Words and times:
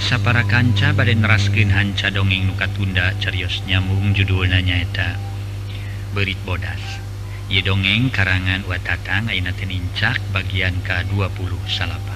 sapara 0.00 0.42
kanca 0.48 0.96
bade 0.96 1.12
raskin 1.20 1.68
hanca 1.68 2.08
dongeng 2.08 2.48
nuka 2.48 2.64
tunda 2.72 3.12
carios 3.20 3.60
nyambung 3.68 4.16
judul 4.16 4.48
nanyaeta 4.48 5.20
berit 6.16 6.40
bodas. 6.42 6.80
Ye 7.50 7.62
dongeng 7.62 8.10
karangan 8.10 8.66
watatang 8.66 9.30
Ainateninncak 9.30 10.18
bagian 10.34 10.74
ke-20 10.86 11.50
salapan. 11.66 12.09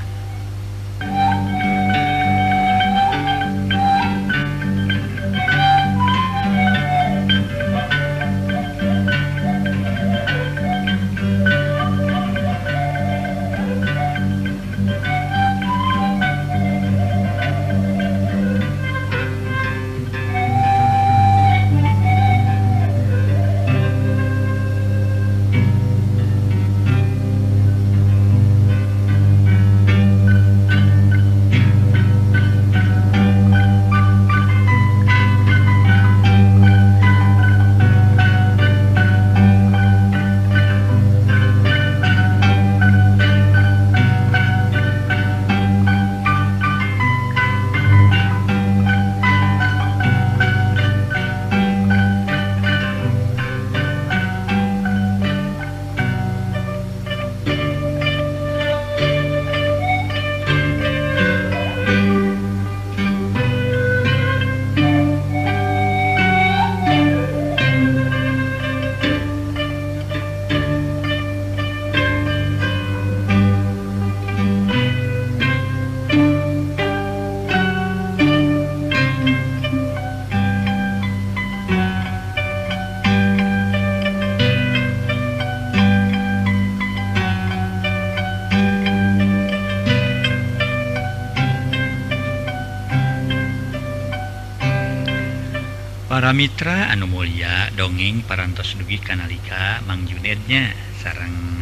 para 96.14 96.30
Mitra 96.30 96.94
Anu 96.94 97.10
Mulia 97.10 97.74
dongeng 97.74 98.22
parantos 98.22 98.78
dugi 98.78 99.02
kanalika 99.02 99.82
Mang 99.82 100.06
Junednya. 100.06 100.70
Sarang 101.02 101.58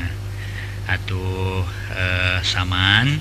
atuh 0.85 1.65
eh, 1.97 2.37
saman 2.45 3.17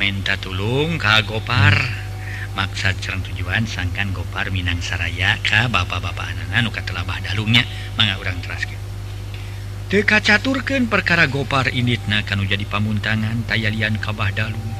menta 0.00 0.40
tulung 0.40 0.96
ka 0.96 1.20
Gopar. 1.28 1.76
Hmm. 1.76 2.56
Maksad 2.56 3.04
serang 3.04 3.20
tujuan 3.20 3.68
sangkan 3.68 4.16
Gopar 4.16 4.48
Minang 4.48 4.80
Saraya 4.80 5.36
ka 5.44 5.68
bapak-bapak 5.68 6.32
anak 6.32 6.48
anu 6.56 6.72
katelabah 6.72 7.20
dalungnya 7.20 7.68
mangga 8.00 8.16
urang 8.16 8.40
teraskeun. 8.40 8.80
Teka 9.92 10.24
caturkeun 10.24 10.88
perkara 10.88 11.28
Gopar 11.28 11.68
initna 11.68 12.24
kanu 12.24 12.48
jadi 12.48 12.64
pamuntangan 12.64 13.44
tayalian 13.44 14.00
kabah 14.00 14.32
dalung. 14.32 14.72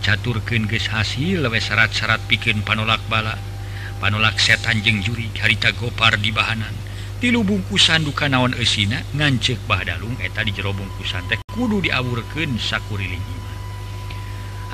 Caturkeun 0.00 0.64
geus 0.64 0.88
hasil 0.88 1.44
lewe 1.44 1.60
syarat-syarat 1.60 2.24
pikeun 2.24 2.64
panolak 2.64 3.04
bala. 3.12 3.55
panolak 4.02 4.36
setan 4.40 4.82
jeung 4.84 5.00
juri 5.00 5.30
harita 5.40 5.72
gopar 5.72 6.20
di 6.20 6.32
bahanan. 6.32 6.72
Tilu 7.16 7.40
bungkusan 7.40 8.04
duka 8.04 8.28
naon 8.28 8.52
esina 8.60 9.00
ngancek 9.16 9.64
bahdalung 9.64 10.20
eta 10.20 10.44
di 10.44 10.52
jero 10.52 10.76
bungkusan 10.76 11.24
teh 11.32 11.40
kudu 11.48 11.80
diawurken 11.80 12.60
sakkurlingima 12.60 13.52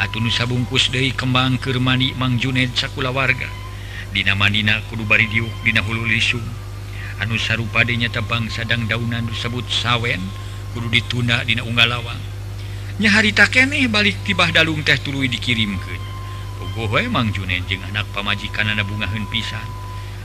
atu 0.02 0.18
nusa 0.18 0.42
bungkus 0.50 0.90
Dei 0.90 1.14
kembang 1.14 1.62
Kermani 1.62 2.10
Mang 2.18 2.42
Juned 2.42 2.74
sakula 2.74 3.14
warga 3.14 3.46
Dina 4.10 4.34
Mandina 4.34 4.82
kudu 4.90 5.06
bari 5.06 5.30
diuk 5.30 5.54
Dina 5.62 5.86
hulu 5.86 6.02
lisung. 6.02 6.42
Anu 7.22 7.38
sarupadenya 7.38 8.10
tebang 8.10 8.50
sadang 8.50 8.90
daunan 8.90 9.30
disebut 9.30 9.70
sawen 9.70 10.18
kudu 10.74 10.90
ditunda 10.90 11.46
Dina 11.46 11.62
Ungalawang 11.62 12.18
nya 12.98 13.14
harita 13.14 13.46
keneh 13.46 13.86
balik 13.86 14.18
tibah 14.26 14.50
Dalung 14.50 14.82
teh 14.82 14.98
tuluy 14.98 15.30
dikirimkeun. 15.30 16.11
bogohwe 16.72 17.04
eh, 17.04 17.12
Mang 17.12 17.28
June 17.36 17.60
jeung 17.68 17.84
anak 17.84 18.08
pamajikan 18.16 18.72
anak 18.72 18.88
bungahan 18.88 19.28
pisan. 19.28 19.64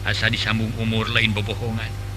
Asa 0.08 0.31
disambung 0.31 0.72
umur 0.80 1.12
lain 1.12 1.35
bobohongan 1.35 2.08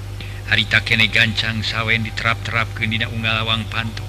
harita 0.51 0.83
kene 0.83 1.07
gancang 1.07 1.63
sawen 1.63 2.03
diterap-terap 2.03 2.75
ke 2.75 2.83
Dina 2.83 3.07
unggalawang 3.07 3.71
panto. 3.71 4.03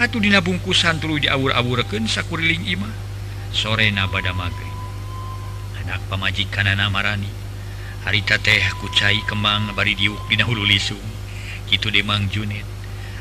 Atuh 0.00 0.20
dina 0.20 0.40
bungkusan 0.44 1.00
tulu 1.00 1.20
diawur-awurken 1.20 2.04
sakuriling 2.08 2.68
Imah 2.68 2.92
sore 3.52 3.88
na 3.92 4.04
pada 4.04 4.36
maghrib 4.36 4.76
anak 5.80 6.00
pamajikan 6.08 6.68
anak 6.68 6.88
marani. 6.92 7.28
Harita 8.08 8.40
teh 8.40 8.60
kucai 8.80 9.20
kembang 9.28 9.72
bari 9.76 9.96
diuk 9.96 10.18
Dina 10.28 10.48
hulu 10.48 10.64
lisung. 10.64 11.02
Gitu 11.66 11.90
Demang 11.90 12.30
Junet 12.30 12.62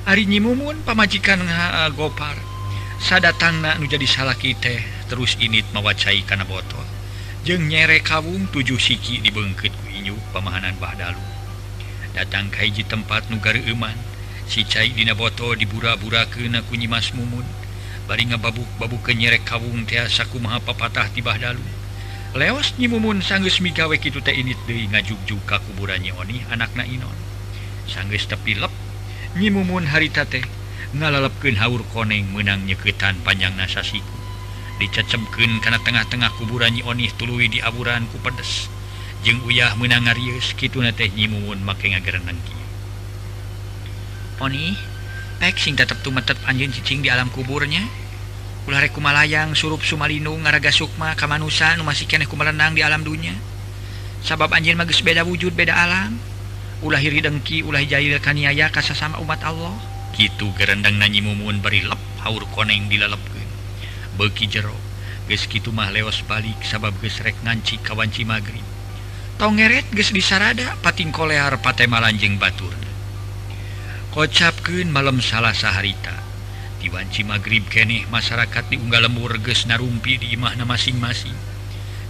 Ari 0.06 0.30
nyimumun 0.30 0.86
pamajikan 0.86 1.42
nga 1.42 1.86
eh, 1.86 1.92
gopar. 1.98 2.38
Sadatang 3.02 3.60
nu 3.82 3.90
jadi 3.90 4.06
salaki 4.06 4.54
teh. 4.56 4.95
terus 5.12 5.38
init 5.38 5.66
mawacai 5.76 6.26
kana 6.26 6.46
botol 6.46 6.86
jeng 7.46 7.70
nyere 7.70 8.02
kawung 8.02 8.50
tujuh 8.50 8.82
siki 8.82 9.22
dibengket 9.22 9.72
kuinyu 9.86 10.18
pemahanan 10.34 10.74
Badalu 10.82 11.22
datang 12.16 12.48
kaiji 12.50 12.88
tempat 12.88 13.28
nugara 13.30 13.60
Iman 13.60 13.94
sicai 14.46 14.94
dina 14.94 15.18
botol 15.18 15.58
dibura-bura 15.58 16.30
ke 16.30 16.46
naku 16.46 16.78
nyimas 16.78 17.12
mumun. 17.18 17.46
Bari 18.06 18.30
ngababuk 18.30 18.70
babu 18.78 19.02
ke 19.02 19.18
nyerek 19.18 19.50
kawung 19.50 19.90
teasaku 19.90 20.38
maha 20.38 20.62
papatah 20.62 21.10
di 21.10 21.26
Badalu 21.26 21.66
leos 22.36 22.76
nyi 22.78 22.92
mumun 22.92 23.24
sanggeus 23.24 23.64
migawe 23.64 23.96
kitu 23.98 24.20
teh 24.20 24.36
init 24.36 24.60
deui 24.68 24.92
ngajugjug 24.92 25.42
ka 25.48 25.58
kuburannya 25.64 26.14
Oni 26.20 26.46
anakna 26.52 26.86
Inon. 26.86 27.18
Sanggeus 27.90 28.30
tepi 28.30 28.54
lep 28.60 28.72
nyi 29.36 29.50
mumun 29.50 29.90
harita 29.90 30.24
teh 30.30 30.46
ngalalapkeun 30.94 31.58
haur 31.58 31.82
koneng 31.90 32.30
menang 32.32 32.64
nyeketan 32.70 33.20
panjang 33.26 33.58
nasasiku 33.58 34.15
dicecemkeun 34.82 35.64
karena 35.64 35.80
tengah-tengah 35.82 36.36
kuburannya 36.40 36.84
Onih 36.84 37.12
tului 37.16 37.48
di 37.48 37.60
aburanku 37.64 38.20
pedes. 38.20 38.68
Jeung 39.26 39.42
uyah 39.48 39.74
menang 39.80 40.06
Arius 40.06 40.54
Ki 40.54 40.70
teh 40.70 41.10
mumun 41.26 41.58
make 41.66 41.90
ngagerengki 41.90 42.58
Oni 44.38 44.78
pek 45.42 45.58
sing 45.58 45.74
tetap 45.74 46.00
tumetep 46.06 46.38
anjeun 46.46 46.70
cicing 46.70 47.02
di 47.02 47.10
alam 47.10 47.34
kuburnya? 47.34 47.82
Ulah 48.70 48.86
rek 48.86 48.98
malayang 49.02 49.58
surup 49.58 49.82
Sumalindung 49.82 50.46
ngaraga 50.46 50.70
Sukma 50.70 51.18
kamanusan 51.18 51.82
masih 51.82 52.06
keneh 52.06 52.30
ku 52.30 52.38
merenang 52.38 52.78
di 52.78 52.86
alam 52.86 53.02
dunia 53.02 53.34
sabab 54.26 54.50
anjeun 54.58 54.74
mah 54.74 54.90
geus 54.90 55.06
beda 55.06 55.22
wujud 55.22 55.54
beda 55.54 55.78
alam. 55.78 56.18
Ulah 56.82 56.98
hiri 56.98 57.22
dengki 57.22 57.62
ulah 57.62 57.86
jahil 57.86 58.18
kaniaya 58.18 58.74
kasasama 58.74 59.22
umat 59.22 59.46
Allah. 59.46 59.78
Gitu 60.18 60.50
gerendang 60.58 60.98
nanyi 60.98 61.22
mumun 61.22 61.62
bari 61.62 61.86
lep 61.86 62.02
haur 62.26 62.42
koneng 62.58 62.90
dilalep 62.90 63.22
beki 64.16 64.48
jero. 64.48 64.76
Geski 65.28 65.60
mah 65.74 65.90
lewas 65.90 66.22
balik 66.24 66.62
sabab 66.64 66.96
gesrek 67.02 67.36
nganci 67.44 67.82
kawanci 67.84 68.24
magrib. 68.24 68.64
Tongeret 69.36 69.84
ges 69.92 70.16
disarada 70.16 70.80
pating 70.80 71.12
kolehar 71.12 71.60
patema 71.60 72.00
lanjeng 72.00 72.40
batur. 72.40 72.72
Kocapkeun 74.16 74.88
malam 74.88 75.20
salah 75.20 75.52
saharita 75.52 76.24
diwanci 76.80 77.26
magrib 77.26 77.66
keneh 77.68 78.06
masyarakat 78.14 78.70
diunggal 78.70 79.10
lembur 79.10 79.36
ges 79.42 79.66
narumpi 79.66 80.22
di 80.22 80.38
imahna 80.38 80.64
masing-masing. 80.64 81.36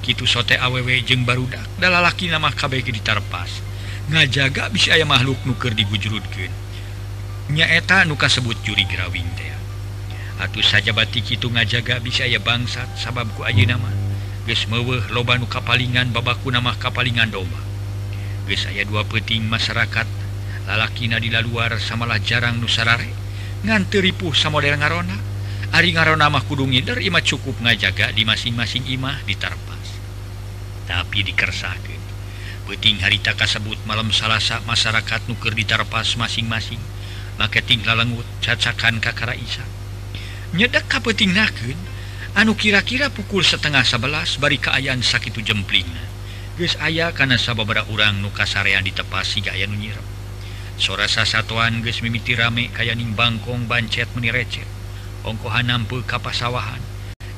Kitu 0.03 0.29
sote 0.29 0.59
awewe 0.59 1.01
jeng 1.01 1.25
barudak 1.25 1.65
dalalaki 1.81 2.29
nama 2.29 2.53
kabeh 2.53 2.83
ditarpas 2.83 3.63
ngajaga 4.05 4.69
bisa 4.69 4.93
aya 4.93 5.01
makhluk 5.01 5.41
nuker 5.49 5.73
digujurudkeun 5.73 6.53
nyaeta 7.49 8.05
nuka 8.05 8.29
sebut 8.29 8.57
juri 8.61 8.85
grawing 8.85 9.25
teh. 9.33 9.54
Atuh 10.35 10.59
saja 10.59 10.91
batik 10.91 11.31
itu 11.31 11.47
ngajaga 11.47 12.03
bisa 12.03 12.27
ya 12.27 12.43
bangsat 12.43 12.99
sababku 12.99 13.47
Aji 13.47 13.71
nama. 13.71 13.87
Guys 14.43 14.67
meweh 14.67 15.07
loba 15.15 15.39
nu 15.39 15.47
kapalingan 15.47 16.11
babaku 16.11 16.51
nama 16.51 16.75
kapalingan 16.75 17.31
domba. 17.31 17.63
Ges 18.45 18.67
saya 18.67 18.83
dua 18.83 19.07
peting 19.07 19.47
masyarakat 19.47 20.03
lalaki 20.67 21.07
nadila 21.07 21.39
luar 21.39 21.79
samalah 21.79 22.19
jarang 22.19 22.59
nusarare 22.59 23.07
nganteripuh 23.63 24.35
sama 24.35 24.59
samodel 24.59 24.75
ngarona. 24.75 25.17
Ari 25.71 25.95
ngarona 25.95 26.27
mah 26.27 26.43
kudu 26.43 26.67
ngider 26.67 26.99
imah 26.99 27.23
cukup 27.23 27.55
ngajaga 27.63 28.11
di 28.11 28.27
masing-masing 28.27 28.85
imah 28.91 29.23
diterpas 29.23 29.87
tapi 30.85 31.25
dikersakeun. 31.25 32.03
Peting 32.67 32.99
harita 33.01 33.33
kasebut 33.39 33.79
malam 33.87 34.11
salasa 34.11 34.59
masyarakat 34.67 35.31
nuker 35.31 35.55
diterpas 35.55 36.19
masing-masing. 36.19 36.81
Marketing 37.39 37.87
lalengut 37.87 38.27
cacakan 38.43 38.99
kakara 38.99 39.35
isak 39.35 39.74
nyedak 40.53 40.85
kapetingnakeun 40.85 41.79
anu 42.37 42.53
kira-kira 42.53 43.09
pukul 43.09 43.41
setengah 43.41 43.81
11 43.81 44.37
bari 44.37 44.59
keayaan 44.61 45.01
sakitu 45.01 45.41
jempling. 45.41 45.87
Geus 46.55 46.77
aya 46.79 47.11
kana 47.11 47.35
sababara 47.35 47.83
urang 47.91 48.21
nu 48.21 48.29
kasarean 48.31 48.85
si 49.25 49.39
gaya 49.41 49.65
nu 49.65 49.75
nyirep. 49.75 50.03
Sora 50.75 51.07
sasatuan 51.07 51.81
geus 51.81 52.03
mimiti 52.03 52.35
rame 52.35 52.69
kayaning 52.75 53.15
bangkong 53.15 53.65
bancet 53.65 54.11
menirecet 54.13 54.67
ongkohan 55.25 55.67
nampu 55.67 56.05
ka 56.05 56.21
pasawahan. 56.21 56.79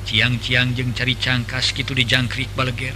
Ciang-ciang 0.04 0.76
jeung 0.76 0.92
cari 0.92 1.16
cangkas 1.16 1.72
kitu 1.72 1.96
dijangkrik 1.96 2.52
baleger. 2.52 2.94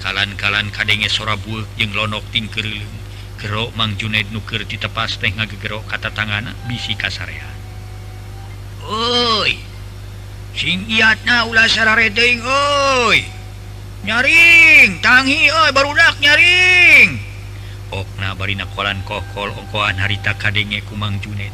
Kalan-kalan 0.00 0.72
kadenge 0.72 1.12
sora 1.12 1.36
bueuk 1.36 1.68
jeung 1.76 1.92
lonok 1.92 2.24
ting 2.32 2.48
gerok 2.48 3.72
Mang 3.76 3.96
Junaid 3.96 4.32
nuker 4.32 4.64
ditepas 4.64 5.16
teh 5.16 5.32
ngagegero 5.32 5.80
kata 5.88 6.12
tangan 6.12 6.52
bisi 6.68 6.96
kasarean. 6.96 7.59
singgiatnya 10.54 11.46
ulasara 11.46 11.96
rating 11.96 12.42
Oi. 12.42 13.20
Nyaring 14.04 14.98
tangi 15.04 15.50
Oi 15.50 15.70
barudak 15.72 16.18
nyaring. 16.18 17.20
Okna 17.90 18.38
barina 18.38 18.66
kolan 18.70 19.02
kokol 19.02 19.50
ongkoan 19.50 19.98
harita 19.98 20.34
kadenge 20.38 20.82
kumang 20.86 21.18
Junet. 21.18 21.52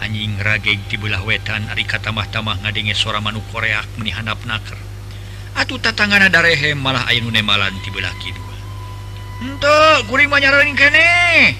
Anjing 0.00 0.36
rageg 0.40 0.80
di 0.88 0.96
belah 1.00 1.24
wetan 1.24 1.68
ari 1.72 1.84
katamah-tamah 1.88 2.64
ngadenge 2.64 2.92
sora 2.92 3.20
manu 3.20 3.40
koreak 3.52 3.88
menihanap 3.96 4.40
naker. 4.44 4.76
Atuh 5.56 5.80
tatangana 5.80 6.28
darehe 6.28 6.76
malah 6.76 7.08
ayeuna 7.08 7.40
nemalan 7.40 7.72
dibelah 7.80 8.12
kidul. 8.20 8.44
Entuk 9.36 10.08
kuring 10.08 10.32
mah 10.32 10.40
kene. 10.40 10.72
Keneh 10.72 11.52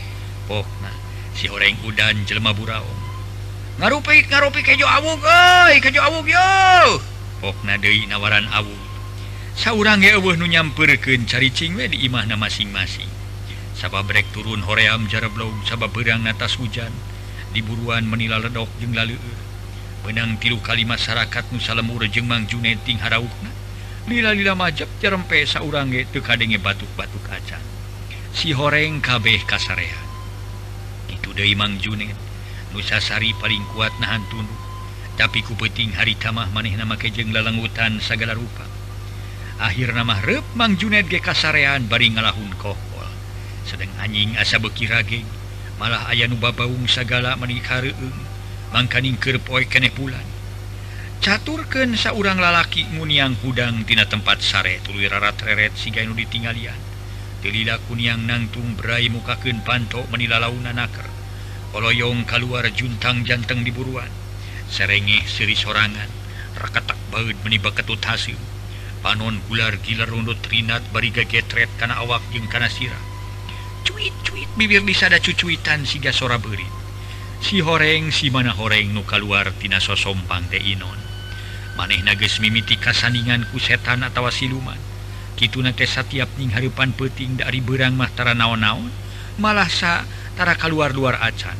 Pokna 0.49 0.93
si 1.37 1.45
horeng 1.49 1.77
udan 1.85 2.25
jelema 2.25 2.57
burao 2.57 2.96
ngarupi 3.77 4.25
ngarupi 4.29 4.61
kejo 4.65 4.87
awuk 4.89 5.21
euy 5.21 5.77
kejo 5.85 6.01
awuk 6.01 6.27
yo. 6.29 6.41
Oh, 6.41 7.01
Pokna 7.41 7.77
deui 7.77 8.09
nawaran 8.09 8.49
awuk. 8.53 8.81
Saurang 9.57 10.01
ge 10.01 10.17
eueuh 10.17 10.37
nu 10.37 10.49
nyampeurkeun 10.49 11.29
caricing 11.29 11.77
we 11.77 11.89
di 11.89 12.09
imahna 12.09 12.37
masing-masing. 12.37 13.09
Sabab 13.77 14.09
brek 14.09 14.29
turun 14.33 14.65
hoream 14.65 15.05
jarab 15.09 15.37
laung 15.37 15.61
sabab 15.69 15.93
beurang 15.93 16.25
natas 16.25 16.57
hujan. 16.57 16.93
Diburuan 17.53 18.09
menila 18.09 18.41
ledok 18.41 18.69
jeung 18.81 18.97
laleueuh 18.97 19.47
benang 20.07 20.39
tilu 20.39 20.63
kali 20.63 20.87
masyarakat 20.87 21.51
nu 21.51 21.59
salemur 21.59 22.07
jeung 22.07 22.31
Mang 22.31 22.47
Junet 22.47 22.79
ting 22.87 23.03
haraukna. 23.03 23.51
Lila-lila 24.07 24.55
majab 24.55 24.87
jarempe 25.03 25.43
saurang 25.43 25.91
ge 25.91 26.07
teu 26.07 26.23
kadenge 26.23 26.63
batuk-batuk 26.63 27.27
acan. 27.27 27.59
Si 28.31 28.55
horeng 28.55 29.03
kabeh 29.03 29.43
kasarehan. 29.43 30.07
Itu 31.11 31.35
deui 31.35 31.59
Mang 31.59 31.83
Junet. 31.83 32.26
Nusasari 32.77 33.33
paling 33.41 33.65
kuat 33.73 33.97
nahan 33.97 34.21
tunduk. 34.29 34.61
Tapi 35.17 35.41
kupeting 35.41 35.97
haritamah 35.97 36.53
maneh 36.53 36.77
nama 36.77 37.01
kejeng 37.01 37.33
lalangutan 37.33 38.05
segala 38.05 38.37
rupa. 38.37 38.69
Akhir 39.57 39.97
nama 39.97 40.21
rep 40.21 40.45
Mang 40.53 40.77
Juned 40.77 41.09
ge 41.09 41.25
kasarean 41.25 41.89
bari 41.89 42.13
ngalahun 42.13 42.53
kohol. 42.61 43.09
Sedang 43.65 43.89
anjing 43.97 44.37
asa 44.37 44.61
bekirage 44.61 45.25
malah 45.81 46.09
aya 46.09 46.29
nu 46.29 46.37
babaung 46.37 46.89
sagala 46.89 47.37
manikareung 47.37 48.17
mangkaning 48.73 49.21
poe 49.45 49.65
keneh 49.69 49.93
bulan 49.93 50.25
caturkeun 51.21 51.97
seorang 51.97 52.41
lalaki 52.41 52.89
nguniang 52.97 53.37
hudang 53.45 53.85
tina 53.85 54.09
tempat 54.09 54.41
sare 54.41 54.81
tuluy 54.81 55.05
rarat 55.05 55.37
reret 55.45 55.77
siga 55.77 56.01
nu 56.09 56.17
ditinggalian 56.17 56.81
telila 57.45 57.77
kuniang 57.85 58.25
nangtung 58.25 58.73
berai 58.73 59.13
mukakeun 59.13 59.61
pantok 59.63 60.09
menila 60.09 60.41
launa 60.41 60.73
naker. 60.73 61.16
koloyong 61.77 62.25
keluar 62.25 62.65
juntang 62.73 63.21
jantan 63.29 63.61
diburuan 63.61 64.09
serenge 64.73 65.29
siri 65.29 65.53
sorangan. 65.53 66.09
Raketak 66.57 66.97
baut 67.13 67.37
meniba 67.45 67.69
ketut 67.77 68.01
hasil 68.01 68.41
panon 69.05 69.45
gular 69.45 69.77
gila 69.85 70.09
runut 70.09 70.41
Trinat 70.41 70.81
bariga 70.89 71.29
getret 71.29 71.69
karena 71.77 72.01
awak 72.01 72.25
jeung 72.33 72.49
karena 72.49 72.73
sirah. 72.73 73.05
Cuit-cuit 73.85 74.49
bibir 74.57 74.81
disada 74.89 75.21
cucuitan 75.21 75.85
siga 75.85 76.17
sora 76.17 76.41
beri 76.41 76.65
si 77.45 77.61
horeng 77.61 78.09
si 78.09 78.33
mana 78.33 78.57
horeng 78.57 78.97
nuka 78.97 79.21
luartina 79.21 79.77
sosompang 79.77 80.49
teh 80.49 80.65
Inon. 80.65 80.97
Maneh 81.77 82.01
nages 82.01 82.41
mimiti 82.41 82.81
kasaningan 82.81 83.53
ku 83.53 83.61
setan 83.61 84.01
atawa 84.01 84.33
siluman 84.33 84.81
Kituna 85.37 85.77
tesa 85.77 86.01
tiapning 86.09 86.57
harapan 86.57 86.97
peting 86.97 87.37
dari 87.37 87.61
berang 87.61 87.93
Mahtara 88.01 88.33
naon-naon. 88.33 88.89
Malah 89.37 89.69
sa 89.69 90.09
tara 90.37 90.53
keluar-luar 90.53 91.17
acan. 91.25 91.57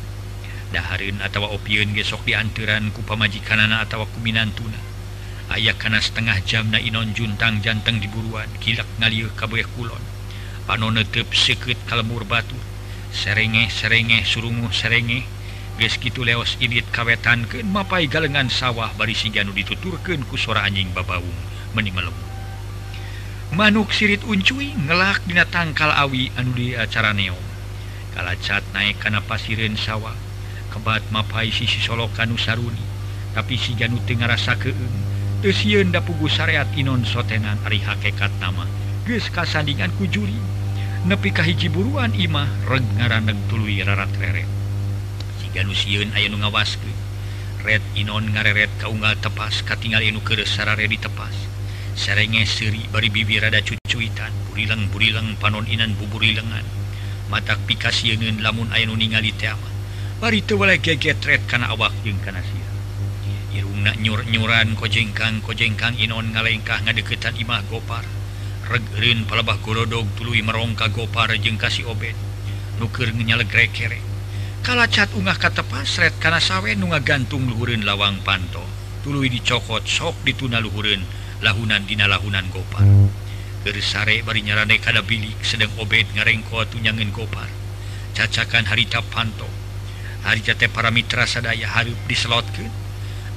Daharin 0.69 1.17
atau 1.25 1.49
opiun 1.49 1.97
gesok 1.97 2.29
diantiran 2.29 2.93
ku 2.93 3.01
pemajikan 3.01 3.57
anak 3.57 3.89
atau 3.89 4.05
kuminantuna 4.05 4.77
ayaah 5.47 5.79
karena 5.79 5.97
setengah 6.03 6.37
jam 6.43 6.67
na 6.69 6.77
Inon 6.77 7.15
juntang 7.15 7.63
janteng 7.63 7.97
diburuan 8.03 8.51
kilak 8.61 8.85
ngaliu 9.01 9.33
kabeh 9.33 9.65
kulon. 9.73 10.03
Panon 10.69 10.99
netep 10.99 11.31
sekret 11.33 11.79
kalemur 11.89 12.27
batu. 12.27 12.59
Serenge 13.09 13.71
serenge 13.73 14.21
surungu 14.27 14.69
serenge. 14.69 15.25
Geskitu 15.81 16.25
leos 16.25 16.57
init 16.61 16.89
kawetan 16.89 17.45
ke 17.45 17.61
mapai 17.61 18.09
galengan 18.09 18.49
sawah 18.49 18.93
bari 18.97 19.13
siganu 19.13 19.53
dituturken 19.53 20.25
ku 20.25 20.33
suara 20.33 20.65
anjing 20.65 20.89
babaung 20.89 21.37
meni 21.77 21.93
melemu 21.93 22.27
manuk 23.53 23.93
sirit 23.95 24.25
uncui 24.27 24.73
ngelak 24.75 25.23
dina 25.23 25.47
tangkal 25.47 25.93
awi 25.93 26.33
anu 26.35 26.51
di 26.57 26.75
acara 26.75 27.15
neong. 27.15 27.46
kalacat 28.17 28.65
naik 28.73 28.97
karena 28.97 29.21
pasirin 29.21 29.77
sawah. 29.77 30.17
Kebat 30.73 31.05
mapai 31.13 31.53
sisi 31.53 31.77
solokan 31.77 32.33
Nusaruni 32.33 32.97
tapi 33.37 33.53
si 33.53 33.77
Janu 33.77 34.01
Tenggara 34.09 34.33
sakeun 34.33 35.05
sienda 35.53 36.01
pugu 36.01 36.25
syariat 36.25 36.65
Inon 36.73 37.05
sotenan 37.05 37.61
Ari 37.69 37.77
hakekat 37.85 38.33
nama. 38.41 38.65
Ges 39.05 39.29
kasandingan 39.29 39.93
kujuri. 40.01 40.33
Nepi 41.05 41.29
kahiji 41.29 41.69
buruan 41.69 42.11
Imah 42.17 42.49
reg 42.65 42.81
ngaraneg 42.97 43.37
tulu 43.45 43.69
rarat 43.85 44.09
reret. 44.17 44.49
Siun 45.53 46.09
aya 46.17 46.29
ngawas 46.33 46.81
ngawaskeun 46.81 46.97
Red 47.61 47.85
Inon 47.93 48.33
ngareret 48.33 48.73
kaunggal 48.81 49.13
tepas 49.21 49.61
katingal 49.61 50.01
inu 50.01 50.25
ke 50.25 50.41
sarare 50.41 50.89
di 50.89 50.97
tepas. 50.97 51.33
Serenge 51.93 52.41
seri 52.49 52.89
bari 52.89 53.13
bibi 53.13 53.37
rada 53.37 53.61
cucuitan 53.61 54.33
burileng 54.49 54.89
burileng 54.89 55.37
panon 55.37 55.69
inan 55.69 55.93
buburi 55.93 56.33
lengan. 56.33 56.65
mata 57.27 57.59
pikasiun 57.59 58.39
lamun 58.39 58.71
aya 58.71 58.87
ningali 58.87 59.35
tema 59.35 59.67
bari 60.17 60.41
tewala 60.41 60.73
gegetret 60.81 61.45
kana 61.45 61.69
awak 61.69 61.93
jeung 62.01 62.17
kana 62.25 62.41
sia. 62.41 62.65
Irungna 63.53 63.93
nyur-nyuran 63.97 64.73
kojengkang 64.73 65.45
kojengkang 65.45 65.93
inon 65.97 66.33
ngalengkah 66.33 66.81
ngadeketan 66.85 67.37
imah 67.37 67.61
gopar. 67.69 68.05
Regrin 68.67 69.23
palebah 69.29 69.61
gorodog 69.61 70.09
tuluy 70.17 70.41
merongka 70.41 70.89
gopar 70.89 71.31
jeung 71.37 71.61
kasih 71.61 71.85
obed. 71.85 72.17
Nuker 72.81 73.13
ngenyalegrek 73.13 73.71
kere 73.73 73.99
kala 74.65 74.89
cat 74.91 75.13
ungah 75.15 75.39
kata 75.39 75.63
pasret 75.63 76.19
kana 76.19 76.43
sawe 76.43 76.67
nunga 76.75 76.99
gantung 76.99 77.45
luhurin 77.47 77.85
lawang 77.85 78.19
panto. 78.25 78.65
Tuluy 79.05 79.29
dicokot 79.29 79.85
sok 79.85 80.17
dituna 80.25 80.59
luhurin 80.59 81.05
lahunan 81.45 81.85
dina 81.85 82.09
lahunan 82.09 82.49
gopar. 82.49 82.83
dari 83.67 83.83
sare 83.83 84.23
bari 84.23 84.47
nyarane 84.47 84.79
kada 84.79 85.03
bilik 85.03 85.43
sedang 85.43 85.67
obed 85.75 86.07
ngarengko 86.15 86.63
tunyangin 86.71 87.11
gopar. 87.11 87.51
Cacakan 88.15 88.63
harita 88.71 89.03
panto. 89.03 89.43
Harita 90.23 90.55
teh 90.55 90.71
para 90.71 90.87
mitra 90.87 91.27
sadaya 91.27 91.67
hareup 91.75 91.99
diselotkeun. 92.07 92.71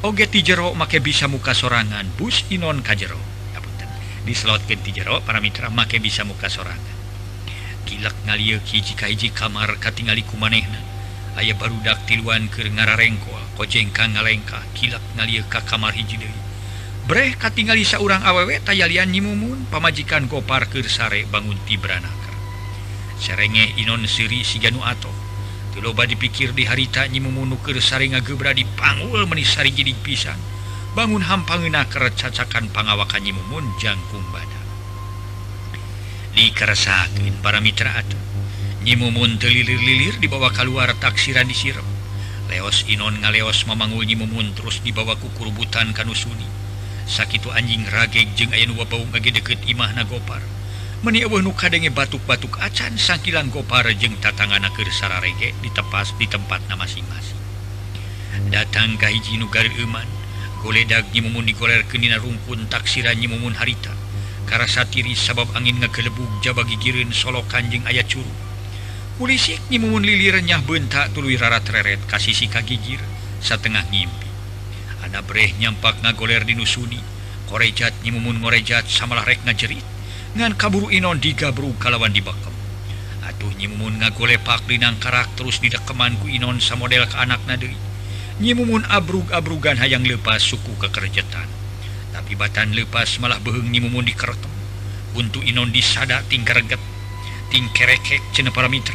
Oge 0.06 0.30
ti 0.30 0.46
jero 0.46 0.70
make 0.78 1.02
bisa 1.02 1.26
muka 1.26 1.50
sorangan. 1.50 2.06
Bus 2.14 2.46
inon 2.46 2.78
ka 2.86 2.94
jero. 2.94 3.18
Apunten 3.58 3.90
diselotkeun 4.22 4.78
ti 4.86 4.94
jero 4.94 5.18
para 5.26 5.42
mitra 5.42 5.66
make 5.66 5.98
bisa 5.98 6.22
muka 6.22 6.46
sorangan. 6.46 6.96
Gilak 7.90 8.14
ngalieu 8.22 8.62
hiji 8.62 8.94
ka 8.94 9.10
hiji 9.10 9.34
kamar 9.34 9.82
katingali 9.82 10.22
kumanehna. 10.22 10.78
Aya 11.34 11.58
barudak 11.58 12.06
tiluan 12.06 12.46
keur 12.46 12.70
ngararengkol 12.70 13.58
kojengka 13.58 14.06
ngalengka. 14.06 14.62
Kilak 14.78 15.02
ngalieuk 15.18 15.50
ka 15.50 15.66
kamar 15.66 15.90
hiji 15.98 16.22
deui. 16.22 16.49
breh 17.10 17.34
katingali 17.34 17.82
seorang 17.82 18.22
awewe 18.22 18.62
tayalian 18.62 19.10
nyimumun 19.10 19.66
pamajikan 19.66 20.30
koparkir 20.30 20.86
sare 20.86 21.26
bangun 21.26 21.58
Tibranaker 21.66 22.34
serenge 23.18 23.74
Inon 23.82 24.06
Siri 24.06 24.46
Siganuato 24.46 25.10
tuloba 25.74 26.06
dipikir 26.06 26.54
di 26.54 26.70
harita 26.70 27.10
nyimumunukir 27.10 27.74
sare 27.82 28.06
ngagebra 28.06 28.54
di 28.54 28.62
pangul 28.62 29.26
menisari 29.26 29.74
jadi 29.74 29.90
pisan. 29.90 30.38
Bangun 30.94 31.22
hampangenaker 31.22 32.14
cacakan 32.14 32.70
pangawakan 32.70 33.22
nyimumun 33.26 33.66
jangkung 33.82 34.26
badan. 34.30 34.66
Dikeresakin 36.38 37.42
para 37.42 37.58
mitra 37.58 37.90
atuh 37.90 38.22
nyimumun 38.86 39.34
telilir-lilir 39.42 40.22
dibawa 40.22 40.54
keluar 40.54 40.94
taksiran 41.02 41.50
disiram. 41.50 41.86
Leos 42.46 42.86
Inon 42.86 43.18
ngaleos 43.18 43.66
memanggul 43.66 44.06
nyimumun 44.06 44.54
terus 44.54 44.78
dibawa 44.86 45.18
kukurubutan 45.18 45.90
kanusuni. 45.90 46.69
sakit 47.10 47.50
anjing 47.50 47.82
rage 47.90 48.22
jeung 48.38 48.54
aya 48.54 48.70
wabau 48.70 49.02
bagi 49.10 49.34
deket 49.34 49.58
Imah 49.66 49.90
Nagopar 49.98 50.40
meniwuh 51.00 51.40
kadenge 51.56 51.88
batuk-batuk 51.88 52.60
acan 52.60 53.00
sakilan 53.00 53.48
gopar 53.48 53.88
jeung 53.96 54.20
tatangan 54.20 54.68
kesara 54.68 55.18
sararege 55.18 55.56
ditepas 55.64 56.12
di 56.20 56.28
tempatnya 56.28 56.76
masing-masing. 56.76 57.40
Datang 58.52 59.00
Kaiji 59.00 59.40
Nugari 59.40 59.72
Iman 59.80 60.04
goledag 60.60 61.08
nyimumun 61.16 61.48
digoler 61.48 61.88
kenina 61.88 62.20
rumpun 62.20 62.68
taksiran 62.68 63.16
nyimumun 63.16 63.56
harita. 63.56 63.96
Karena 64.44 64.68
satiri 64.68 65.16
sabab 65.16 65.48
angin 65.56 65.80
ngekelebuk 65.80 66.44
jaba 66.44 66.68
gigirin 66.68 67.16
Solo 67.16 67.48
Kanjeng 67.48 67.88
ayat 67.88 68.04
curu. 68.04 68.28
Nyimumun 69.20 69.72
mumun 69.72 70.02
lilirnyah 70.04 70.60
bentak 70.68 71.16
tulu 71.16 71.32
rarat 71.40 71.64
reret 71.72 72.04
kasih 72.04 72.36
si 72.36 72.44
kagigir 72.44 73.00
setengah 73.40 73.88
ngimpi. 73.88 74.29
Anabreh 75.10 75.50
nyampak 75.58 76.06
ngagoler 76.06 76.46
di 76.46 76.54
nusuni. 76.54 77.02
Korejat 77.50 78.06
nyimumun 78.06 78.38
ngorejat 78.38 78.86
samalah 78.86 79.26
rek 79.26 79.42
ngajerit 79.42 79.82
ngan 80.38 80.54
kaburu 80.54 80.94
inon 80.94 81.18
digabru 81.18 81.74
kalawan 81.82 82.14
dibakam 82.14 82.54
atuh 83.26 83.50
nyimumun 83.58 83.98
ngagolepak 83.98 84.62
linang 84.70 84.94
karak 85.02 85.26
terus 85.34 85.58
didekeman 85.58 86.14
ku 86.22 86.30
inon 86.30 86.62
samodel 86.62 87.02
ke 87.10 87.18
anak 87.18 87.42
nadei 87.50 87.74
nyimumun 88.38 88.86
abrug-abrugan 88.86 89.76
hayang 89.82 90.06
lepas 90.06 90.40
suku 90.40 90.72
kekerjetan. 90.78 91.50
Tapi 92.10 92.38
batan 92.38 92.70
lepas 92.74 93.18
malah 93.18 93.42
beheng 93.42 93.70
nyimumun 93.70 94.06
dikeretem 94.06 94.50
untuk 95.18 95.42
inon 95.42 95.74
disada 95.74 96.22
tingkereget 96.30 96.78
tingkerekek 97.50 98.22
cina 98.30 98.54
para 98.54 98.70
mitra 98.70 98.94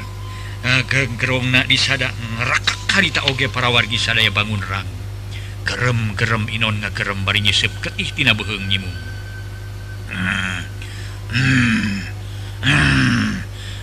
Agak 0.63 1.19
gerong 1.19 1.51
nak 1.51 1.67
disada 1.67 2.09
ngerakak 2.09 2.79
kali 2.87 3.11
tak 3.11 3.27
oge 3.27 3.51
para 3.51 3.67
wargi 3.67 3.99
sadaya 3.99 4.31
bangun 4.31 4.63
rang 4.63 4.94
gerem 5.65 6.13
gerem 6.15 6.45
inon 6.53 6.79
nga 6.79 6.93
gerem 6.93 7.25
bari 7.25 7.41
ke 7.43 7.89
ihtina 7.97 8.37
beheng 8.37 8.69
nyimu. 8.69 8.91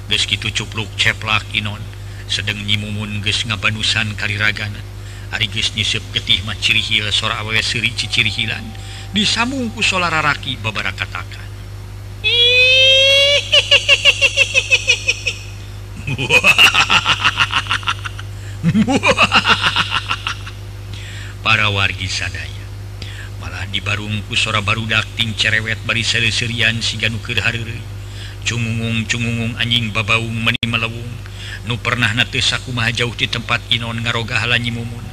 Ges 0.08 0.24
gitu 0.30 0.48
cupluk 0.54 0.88
ceplak 0.96 1.44
inon. 1.52 1.82
Sedang 2.30 2.56
nyimumun 2.64 3.20
ges 3.20 3.44
ngabanusan 3.44 4.16
kaliragana 4.16 4.80
hari 5.32 5.48
ges 5.48 5.72
nyisep 5.72 6.04
getih 6.12 6.44
mah 6.44 6.52
ciri 6.60 6.84
hil 6.84 7.08
sora 7.08 7.40
awewe 7.40 7.64
seri 7.64 7.88
ciciri 7.96 8.28
hilan 8.28 8.60
disambung 9.16 9.72
ku 9.72 9.80
solara 9.80 10.20
raki 10.20 10.60
babara 10.60 10.92
katakan 10.92 11.48
para 21.52 21.68
wargi 21.68 22.08
sadaya. 22.08 22.64
Malah 23.36 23.68
dibarungku 23.68 24.32
sora 24.32 24.64
baru 24.64 24.88
dakting 24.88 25.36
cerewet 25.36 25.84
bari 25.84 26.00
seri-serian 26.00 26.80
siganukir 26.80 27.44
Harre 27.44 27.76
cungungung-cungungung 28.48 29.60
anjing 29.60 29.92
babaung 29.92 30.32
meni 30.32 30.64
melewung 30.64 31.12
nu 31.68 31.76
pernah 31.76 32.08
natesakumaha 32.16 32.88
jauh 32.96 33.12
di 33.12 33.28
tempat 33.28 33.60
Inon 33.68 34.00
ngaroga 34.00 34.40
halanyi 34.40 34.72
mumun 34.72 35.04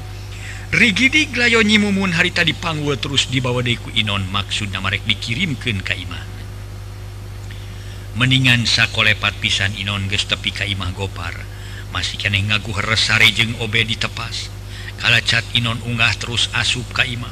Rigidi 0.72 1.28
glayonyi 1.28 1.76
mumun 1.76 2.16
harita 2.16 2.48
dipanggu 2.48 2.96
terus 2.96 3.28
dibawa 3.28 3.60
deku 3.60 3.92
Inon 3.92 4.24
maksud 4.32 4.72
namarek 4.72 5.04
dikirimkan 5.04 5.84
Kaimah 5.84 6.24
mendingan 8.16 8.64
sakolepat 8.64 9.36
pisan 9.44 9.76
Inon 9.76 10.08
gestepi 10.08 10.56
Kaimah 10.56 10.96
Gopar. 10.96 11.36
Masih 11.92 12.16
kene 12.16 12.40
ngaguh 12.48 12.80
resare 12.80 13.28
jeung 13.28 13.60
obe 13.60 13.84
ditepas 13.84 14.59
kalacat 15.00 15.48
Inon 15.56 15.80
unggah 15.88 16.14
terus 16.20 16.52
asup 16.54 16.86
Kaimah 16.92 17.32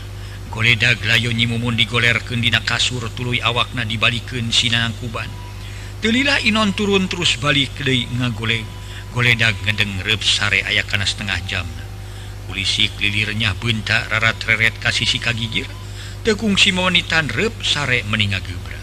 goleda 0.50 0.96
layo 1.06 1.30
nyimumun 1.30 1.76
digolerkendina 1.76 2.64
kasur 2.64 3.12
tului 3.14 3.44
awakna 3.44 3.84
dibalikken 3.84 4.50
Sinang 4.50 4.96
Kuban 4.98 5.30
telilah 6.00 6.40
Inon 6.42 6.74
turun 6.74 7.12
terus 7.12 7.36
balik 7.38 7.76
Kede 7.78 8.08
ngagole. 8.18 8.64
Goledag 9.08 9.58
ngedeng 9.66 10.06
rep 10.06 10.22
sare 10.22 10.62
aya 10.62 10.86
karena 10.86 11.08
setengah 11.08 11.40
jam. 11.50 11.66
Polisi 12.46 12.86
kelilirnya 12.86 13.58
bentak 13.58 14.14
rarat 14.14 14.38
reret 14.46 14.78
kasih 14.78 15.10
sika 15.10 15.34
gigir. 15.34 15.66
Tekung 16.22 16.54
Simonitan 16.54 17.26
rep 17.32 17.66
sare 17.66 18.06
meninga 18.06 18.38
gebra 18.44 18.78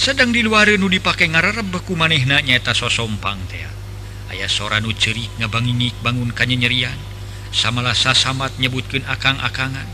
sedang 0.00 0.32
di 0.32 0.40
luar 0.40 0.64
nu 0.80 0.88
dipakai 0.88 1.28
ngararep 1.28 1.76
beku 1.76 1.92
manehna 1.92 2.40
nyata 2.40 2.72
sosompang 2.72 3.36
tea. 3.52 3.68
Aya 4.32 4.48
sora 4.48 4.80
nu 4.80 4.94
cerik 4.96 5.28
ngabangingik 5.36 5.92
bangun 6.00 6.32
kanya 6.32 6.64
nyerian 6.64 7.09
samalah 7.50 7.94
sasamat 7.94 8.56
nyebutkan 8.58 9.04
akang-akangan. 9.06 9.86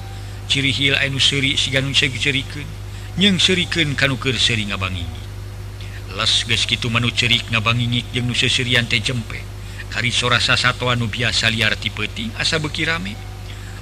Cirihil 0.46 0.94
anu 0.94 1.18
seri 1.18 1.58
siganun 1.58 1.90
ceriken 1.90 2.64
nyeng 3.18 3.42
seriken 3.42 3.98
kanuker 3.98 4.38
seri 4.38 4.70
ngabangingi. 4.70 5.24
Las 6.14 6.46
geus 6.46 6.64
kitu 6.64 6.88
manu 6.88 7.10
cerik 7.12 7.44
ngabangingik 7.50 8.08
jeung 8.14 8.30
nu 8.30 8.34
seserian 8.36 8.86
teh 8.86 9.02
jempe. 9.02 9.42
Kari 9.90 10.14
sora 10.14 10.38
satwa 10.38 10.94
nu 10.94 11.10
biasa 11.10 11.50
liar 11.50 11.74
ti 11.78 11.88
peuting 11.90 12.34
asa 12.36 12.58
beuki 12.58 12.84
rame 12.84 13.14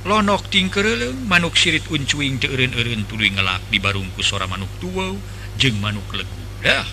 lonok 0.04 0.52
tingkereleng 0.52 1.24
manuk 1.24 1.56
sirit 1.56 1.88
uncuing 1.88 2.36
teu 2.36 2.52
eureun-eureun 2.52 3.08
tuluy 3.08 3.32
ngelak 3.32 3.64
di 3.72 3.80
barungku 3.80 4.20
sora 4.20 4.44
manuk 4.44 4.68
tuwa 4.78 5.16
jeung 5.56 5.80
manuk 5.80 6.06
legu. 6.12 6.40
Dah 6.60 6.84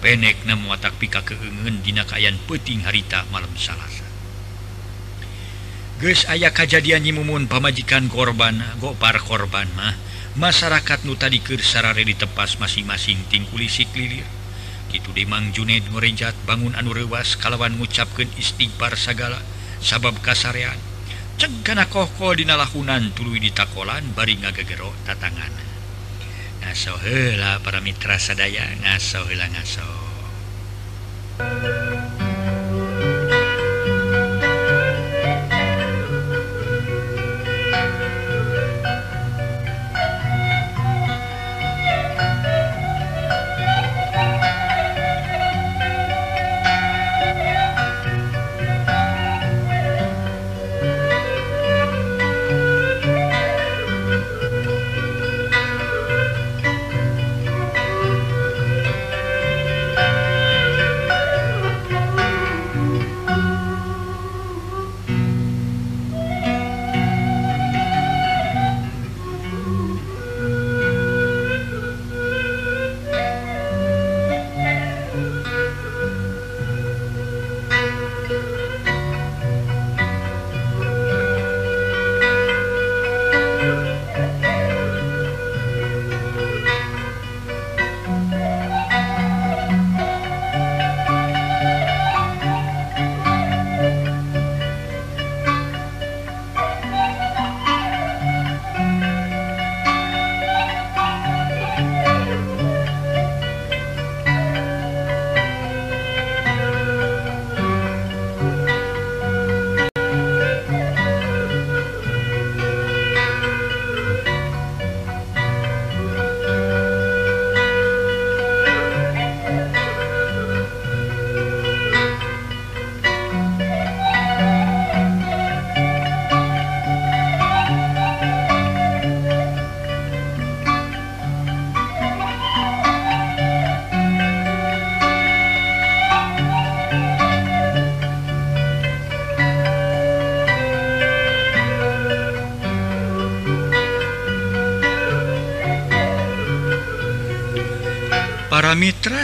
penek 0.00 0.46
na 0.48 0.56
watak 0.70 0.96
pika 0.96 1.20
keengen 1.20 1.84
dina 1.84 2.08
kaayaan 2.08 2.40
peuting 2.48 2.80
harita 2.86 3.28
malam 3.28 3.52
salah 3.58 3.99
Ges 6.00 6.24
ayah 6.32 6.48
kejadian 6.48 7.04
nyimumun 7.04 7.44
pamajikan 7.44 8.08
korban 8.08 8.56
gopar 8.80 9.20
korban 9.20 9.68
mah. 9.76 9.92
Masyarakat 10.32 11.04
nu 11.04 11.12
tadi 11.12 11.44
kesarare 11.44 12.00
ditepas 12.08 12.56
masing-masing 12.56 13.20
tingkulisik 13.28 13.92
lilir 13.92 14.24
gitu 14.88 15.12
Demang 15.12 15.52
Junid 15.52 15.86
merenjat 15.92 16.32
bangun 16.48 16.72
anu 16.72 16.96
rewas 16.96 17.36
kalawan 17.36 17.76
ngucapkeun 17.76 18.32
istighfar 18.40 18.96
segala 18.96 19.44
sabab 19.84 20.16
kasarean. 20.24 20.80
Cegana 21.36 21.84
kohko 21.84 22.32
dinalahunan 22.32 23.12
tuluy 23.12 23.36
ditakolan 23.36 24.16
bari 24.16 24.40
ngagegero 24.40 24.96
tatangan. 25.04 25.52
Ngasohela 26.64 27.60
para 27.60 27.84
mitra 27.84 28.16
sadaya 28.16 28.72
ngaso 28.80 29.28
hela 29.28 29.52
ngaso. 29.52 29.88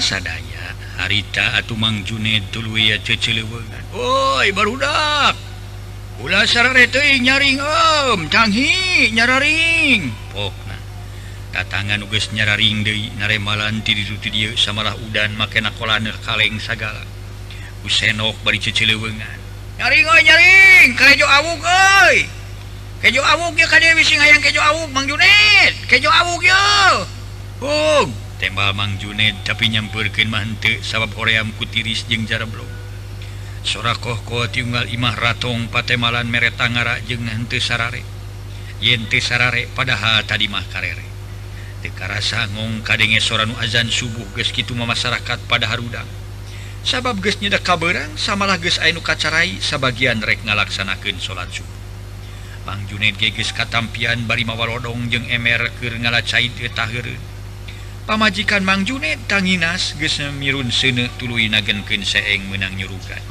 sadaya 0.00 0.76
harita 0.96 1.60
atau 1.60 1.76
Mang 1.76 2.04
June 2.04 2.40
Woi 3.92 4.48
barudak. 4.52 5.36
Nyaringhi 6.16 7.62
nyaring 9.12 10.12
tatangan 11.56 12.04
uges 12.04 12.36
nyaring 12.36 12.84
De 12.84 12.92
naremalan 13.16 13.80
tiuti 13.80 14.28
samalah 14.60 14.92
udan 15.08 15.36
make 15.40 15.60
kolaner 15.76 16.16
kaleng 16.24 16.60
sagala. 16.60 17.04
Usenok 17.84 18.36
bari 18.44 18.58
cecelengan 18.60 19.46
nyaring 19.76 20.08
oi, 20.08 20.20
nyaring 20.24 20.88
kejo 20.96 21.28
awuk 21.28 21.60
oi. 21.60 22.24
kejo 23.04 23.20
awuk 23.20 23.52
ya 23.60 23.68
kadeu 23.68 23.92
bising 23.92 24.16
hayang 24.16 24.40
kejo 24.40 24.60
awuk 24.64 24.88
Mang 24.88 25.04
Juned 25.04 25.74
kejo 25.84 26.08
awuk 26.08 26.40
yo 26.40 26.64
Hug 27.60 28.08
tembal 28.40 28.72
Mang 28.72 28.96
Juned 28.96 29.35
tapi 29.46 29.70
nyampurkan 29.70 30.26
mantik 30.26 30.82
sabab 30.82 31.14
oream 31.14 31.54
kutiris 31.54 32.02
jeung 32.10 32.26
sora 33.62 33.94
kohko 33.94 34.50
tinggal 34.50 34.90
Imah 34.90 35.14
Ratong 35.14 35.70
Patemalan 35.70 36.26
meretangara 36.26 36.98
jeung 37.06 37.26
hente 37.30 37.62
sarare. 37.62 38.02
Yente 38.82 39.22
sarare 39.22 39.70
padahal 39.70 40.26
tadi 40.26 40.50
mah 40.50 40.66
karere. 40.66 41.06
Teka 41.82 42.10
rasa 42.10 42.50
ngong 42.50 42.82
kadenge 42.82 43.22
soranu 43.22 43.54
azan 43.62 43.86
subuh 43.86 44.26
ges 44.34 44.50
gitu 44.50 44.74
masyarakat 44.74 45.38
pada 45.46 45.70
harudang 45.70 46.06
sabab 46.86 47.18
ges 47.18 47.42
nyeda 47.42 47.58
kaberang 47.58 48.14
samalah 48.14 48.58
ges 48.62 48.78
ainu 48.78 49.02
kacarai 49.02 49.58
sebagian 49.58 50.22
rek 50.22 50.42
ngalaksanakeun 50.42 51.18
sholat 51.22 51.50
subuh. 51.50 51.78
Bang 52.66 52.82
Juned 52.90 53.14
geges 53.18 53.54
katampian 53.54 54.26
bari 54.26 54.42
mawalodong 54.42 55.06
jeung 55.10 55.26
emer 55.30 55.70
keur 55.78 55.94
ngalacai 55.94 56.50
teu 56.54 56.66
taheureun. 56.70 57.35
pamajikan 58.06 58.62
Mang 58.62 58.86
Junet 58.86 59.18
tanginas 59.26 59.98
gesemirun 59.98 60.70
sene 60.70 61.10
tulu 61.18 61.42
nagenken 61.42 62.06
seeng 62.06 62.46
menang 62.46 62.78
nyurugan 62.78 63.22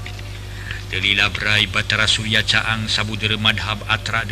Delila 0.92 1.32
Brai 1.32 1.66
Batara 1.72 2.06
Surya 2.06 2.44
Caang 2.44 2.92
Sabudere 2.92 3.40
Madhab 3.40 3.82
Atra 3.88 4.28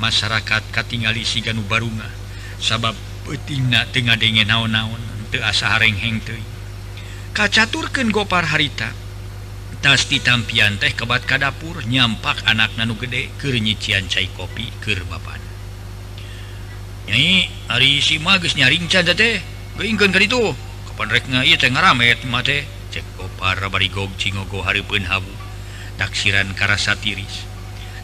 masyarakat 0.00 0.62
katingali 0.72 1.24
Siganu 1.24 1.64
Barunga. 1.64 2.08
Sabab 2.56 2.96
petina 3.28 3.84
tengah 3.92 4.16
denge 4.16 4.48
naon-naon 4.48 5.02
te 5.28 5.42
asa 5.44 5.76
harengheng 5.76 6.24
te 6.24 6.36
kacaturken 7.36 8.08
gopar 8.08 8.48
harita. 8.48 8.96
Tas 9.84 10.08
tampian 10.08 10.80
teh 10.80 10.96
kebat 10.96 11.28
ka 11.28 11.36
dapur 11.36 11.84
nyampak 11.84 12.40
anak 12.48 12.72
nanu 12.80 12.96
gede 12.96 13.28
keur 13.36 13.54
nyician 13.60 14.08
cai 14.08 14.32
kopi 14.32 14.72
keur 14.80 15.04
bapan. 15.04 15.38
Nyai 17.06 17.46
hari 17.68 18.00
si 18.00 18.16
magis 18.16 18.56
nyaring 18.56 18.88
teh. 18.88 19.55
keingkan 19.76 20.12
itu 20.16 20.56
kapanreknya 20.92 21.44
ieu 21.44 21.60
teh 21.60 21.70
ngaramet 21.70 22.24
mate. 22.26 22.66
Cek 22.92 23.04
para 23.36 23.68
barigog 23.68 24.08
cingogo 24.16 24.64
hareupeun 24.64 25.04
habu. 25.04 25.32
Taksiran 26.00 26.52
karasa 26.52 26.96
tiris 26.96 27.44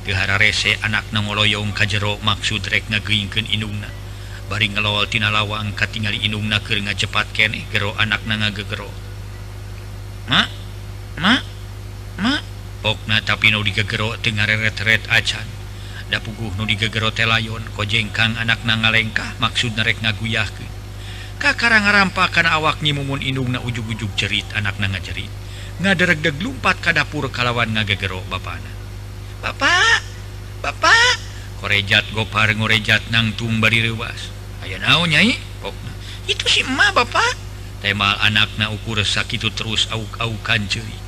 Gehara 0.03 0.41
rese 0.41 0.81
anak 0.83 1.13
ka 1.77 1.85
jero 1.87 2.19
maksud 2.25 2.67
rek 2.67 2.91
ngageingkan 2.91 3.47
inungna 3.47 4.03
bari 4.53 4.69
ngelol 4.69 5.09
tina 5.09 5.33
lawang 5.33 5.73
katingali 5.73 6.21
indungna 6.29 6.61
keur 6.61 6.77
ngacepat 6.77 7.33
kene 7.33 7.65
gero 7.73 7.97
anak 7.97 8.21
na 8.29 8.37
ngagegero. 8.37 8.91
Ma? 10.29 10.45
Ma? 11.17 11.41
Ma? 12.21 12.35
Okna 12.85 13.25
tapi 13.25 13.49
nu 13.49 13.65
digegero 13.65 14.13
teu 14.21 14.37
ngareret-ret 14.37 15.09
acan. 15.09 15.49
Da 16.13 16.21
puguh 16.21 16.53
nu 16.61 16.69
digegero 16.69 17.09
teh 17.15 17.25
layon 17.25 17.65
kojengkang 17.73 18.37
anak 18.37 18.61
na 18.69 18.77
ngalengkah 18.77 19.41
maksud 19.41 19.73
rek 19.81 20.05
ngaguyahkeun. 20.05 20.72
kakara 21.43 21.83
ngarampakan 21.83 22.47
awaknya 22.47 22.95
mumun 22.95 23.19
indung 23.19 23.51
na 23.51 23.59
ujug-ujug 23.59 24.15
cerit 24.15 24.47
anak 24.55 24.79
na 24.79 24.87
ngacerit 24.95 25.27
ngaderegdeg 25.83 26.39
lumpat 26.39 26.79
ka 26.79 26.95
dapur 26.95 27.27
kalawan 27.35 27.75
ngagegero 27.75 28.23
bapana 28.31 28.71
Bapak 29.43 30.07
Bapak 30.63 31.19
korejat 31.59 32.07
gopar 32.15 32.55
ngorejat 32.55 33.11
nangtung 33.11 33.59
bari 33.59 33.83
rewas 33.83 34.31
aya 34.63 34.79
naon 34.79 35.11
nyai? 35.11 35.35
Kokna. 35.59 35.91
itu 36.31 36.47
si 36.47 36.63
emak 36.63 36.95
bapak 36.95 37.35
temal 37.83 38.15
anakna 38.23 38.71
ukur 38.71 39.03
sakitu 39.03 39.51
terus 39.51 39.91
auk-aukan 39.91 40.71
cerit 40.71 41.03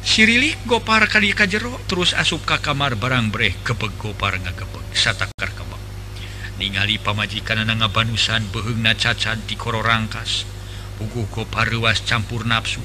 Sirilik 0.00 0.56
gopar 0.64 1.04
kali 1.12 1.36
ka 1.36 1.44
jero 1.44 1.76
terus 1.84 2.16
asup 2.16 2.48
ka 2.48 2.56
kamar 2.56 2.96
barang 2.96 3.28
breh 3.28 3.52
kebeg 3.60 3.92
gopar 4.00 4.40
ngakebeg 4.40 4.96
satakar 4.96 5.52
ningali 6.60 7.00
pamajikan 7.00 7.64
na 7.64 7.72
ngabanusan 7.80 8.52
behegna 8.52 8.92
cacat 8.92 9.40
di 9.48 9.56
koro 9.56 9.80
rangkas. 9.80 10.44
Pugu 11.00 11.24
kopar 11.32 11.72
ruas 11.72 12.04
campur 12.04 12.44
nafsu 12.44 12.84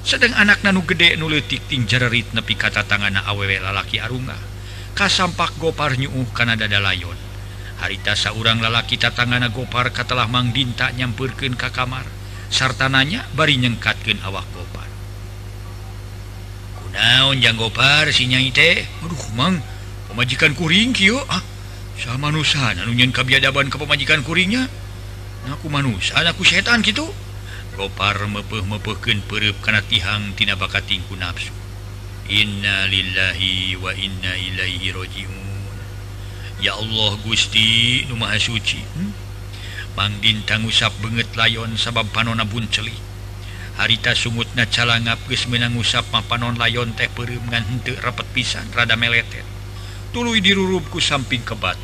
sedang 0.00 0.32
anak 0.32 0.64
nanu 0.64 0.80
gede 0.88 1.20
nuletikting 1.20 1.84
jerit 1.84 2.32
nepi 2.32 2.56
kata 2.56 2.88
tangan 2.88 3.20
awewe 3.20 3.60
lalaki 3.60 4.00
Arunga. 4.00 4.36
Kasampak 4.96 5.56
gopar 5.60 5.96
nyuuh 5.96 6.28
dada 6.34 6.80
layon. 6.80 7.16
Harita 7.80 8.12
saurang 8.12 8.60
lalaki 8.60 9.00
tatangana 9.00 9.48
gopar 9.48 9.92
katalah 9.92 10.28
Mang 10.28 10.52
Dinta 10.52 10.92
nyampurken 10.92 11.56
ka 11.56 11.72
kamar. 11.72 12.04
Sarta 12.50 12.90
nanya 12.90 13.24
bari 13.32 13.56
nyengkatkeun 13.56 14.20
awak 14.26 14.44
gopar. 14.52 14.88
Kunaon 16.80 17.40
jang 17.40 17.56
gopar 17.56 18.10
si 18.12 18.28
nyai 18.28 18.52
teh? 18.52 18.84
Aduh 19.04 19.24
mang 19.36 19.62
pemajikan 20.10 20.52
kuring 20.56 20.92
kieu 20.92 21.16
ah. 21.30 21.49
sama 22.00 22.32
manusia 22.32 22.72
nunyin 22.80 23.12
kebiadaban 23.12 23.68
ke 23.68 23.76
pemajikan 23.76 24.24
kurinya 24.24 24.64
aku 25.52 25.68
manusia 25.68 26.16
anakku 26.16 26.48
setan 26.48 26.80
gitu? 26.80 27.04
Gopar 27.76 28.16
mepeh 28.24 28.64
mepehken 28.64 29.20
perup 29.28 29.56
karena 29.60 29.84
tihang 29.84 30.32
tina 30.36 30.56
bakatingku 30.56 31.12
nafsu. 31.16 31.52
Innalillahi 32.24 33.76
wa 33.76 33.92
inna 33.92 34.32
ilaihi 34.32 34.96
rojiun 34.96 35.36
ya 36.60 36.76
Allah 36.76 37.16
Gusti 37.24 38.04
Nu 38.06 38.14
Maha 38.20 38.36
Suci 38.36 38.78
hmm? 38.78 39.12
Mangdin 39.96 40.44
tang 40.46 40.62
usap 40.64 40.94
banget 41.02 41.26
layon 41.34 41.74
sabab 41.74 42.08
panona 42.14 42.46
bunceli 42.46 43.10
harita 43.80 44.12
sungutna 44.12 44.68
calangap 44.68 45.16
geus 45.24 45.48
meunang 45.48 45.72
usap 45.80 46.04
mah 46.12 46.20
panon 46.28 46.52
layon 46.60 46.92
teh 46.92 47.08
peureuum 47.08 47.48
ngan 47.48 47.64
henteu 47.64 47.96
rapet 48.04 48.28
pisan 48.36 48.68
rada 48.76 48.92
meletet. 48.92 49.44
Tuluy 50.12 50.44
dirurupku 50.44 51.00
samping 51.00 51.40
kebat. 51.40 51.80